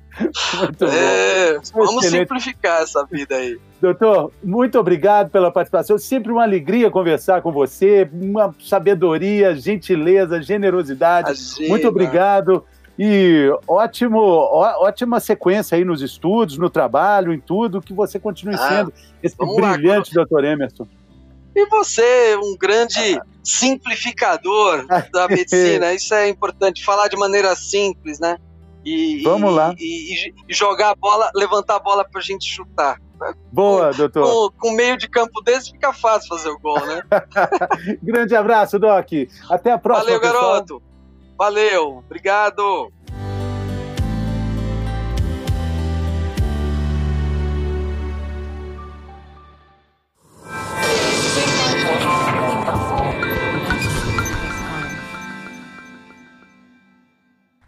É, 0.85 1.59
vamos 1.73 2.05
Excelente. 2.05 2.29
simplificar 2.29 2.83
essa 2.83 3.05
vida 3.05 3.37
aí. 3.37 3.59
Doutor, 3.81 4.33
muito 4.43 4.79
obrigado 4.79 5.31
pela 5.31 5.51
participação. 5.51 5.99
Sempre 5.99 6.33
uma 6.33 6.45
alegria 6.45 6.91
conversar 6.91 7.43
com 7.43 7.53
você, 7.53 8.09
uma 8.13 8.55
sabedoria, 8.65 9.55
gentileza, 9.57 10.41
generosidade. 10.41 11.31
Imagina. 11.31 11.69
Muito 11.69 11.89
obrigado. 11.89 12.65
E 12.99 13.51
ótimo, 13.67 14.21
ó, 14.21 14.85
ótima 14.85 15.19
sequência 15.19 15.77
aí 15.77 15.85
nos 15.85 16.01
estudos, 16.01 16.57
no 16.59 16.71
trabalho, 16.71 17.33
em 17.33 17.41
tudo, 17.41 17.81
que 17.81 17.93
você 17.93 18.21
continue 18.21 18.55
ah, 18.55 18.69
sendo 18.69 18.93
esse 19.23 19.37
brilhante 19.37 20.15
lá, 20.15 20.23
doutor 20.23 20.45
Emerson. 20.45 20.87
E 21.57 21.67
você, 21.67 22.37
um 22.37 22.57
grande 22.57 23.17
ah. 23.17 23.23
simplificador 23.43 24.87
da 25.13 25.27
medicina, 25.29 25.93
isso 25.93 26.15
é 26.15 26.29
importante, 26.29 26.85
falar 26.85 27.09
de 27.09 27.17
maneira 27.17 27.55
simples, 27.57 28.21
né? 28.21 28.39
E, 28.85 29.23
Vamos 29.23 29.53
e, 29.53 29.55
lá. 29.55 29.75
E, 29.79 30.29
e, 30.29 30.35
jogar 30.55 30.91
a 30.91 30.95
bola, 30.95 31.31
levantar 31.35 31.77
a 31.77 31.81
bola 31.81 32.05
pra 32.05 32.21
gente 32.21 32.45
chutar. 32.45 33.01
Boa, 33.51 33.91
com, 33.91 33.97
doutor. 33.97 34.53
Com, 34.53 34.59
com 34.59 34.71
meio 34.73 34.97
de 34.97 35.09
campo 35.09 35.41
desse 35.43 35.71
fica 35.71 35.93
fácil 35.93 36.29
fazer 36.29 36.51
o 36.51 36.59
gol, 36.59 36.85
né? 36.87 37.03
Grande 38.03 38.37
abraço, 38.37 38.79
Doc. 38.79 39.09
Até 39.49 39.73
a 39.73 39.79
próxima. 39.79 40.19
Valeu, 40.19 40.21
pessoal. 40.21 40.53
garoto. 40.53 40.83
Valeu, 41.37 41.99
obrigado. 41.99 42.92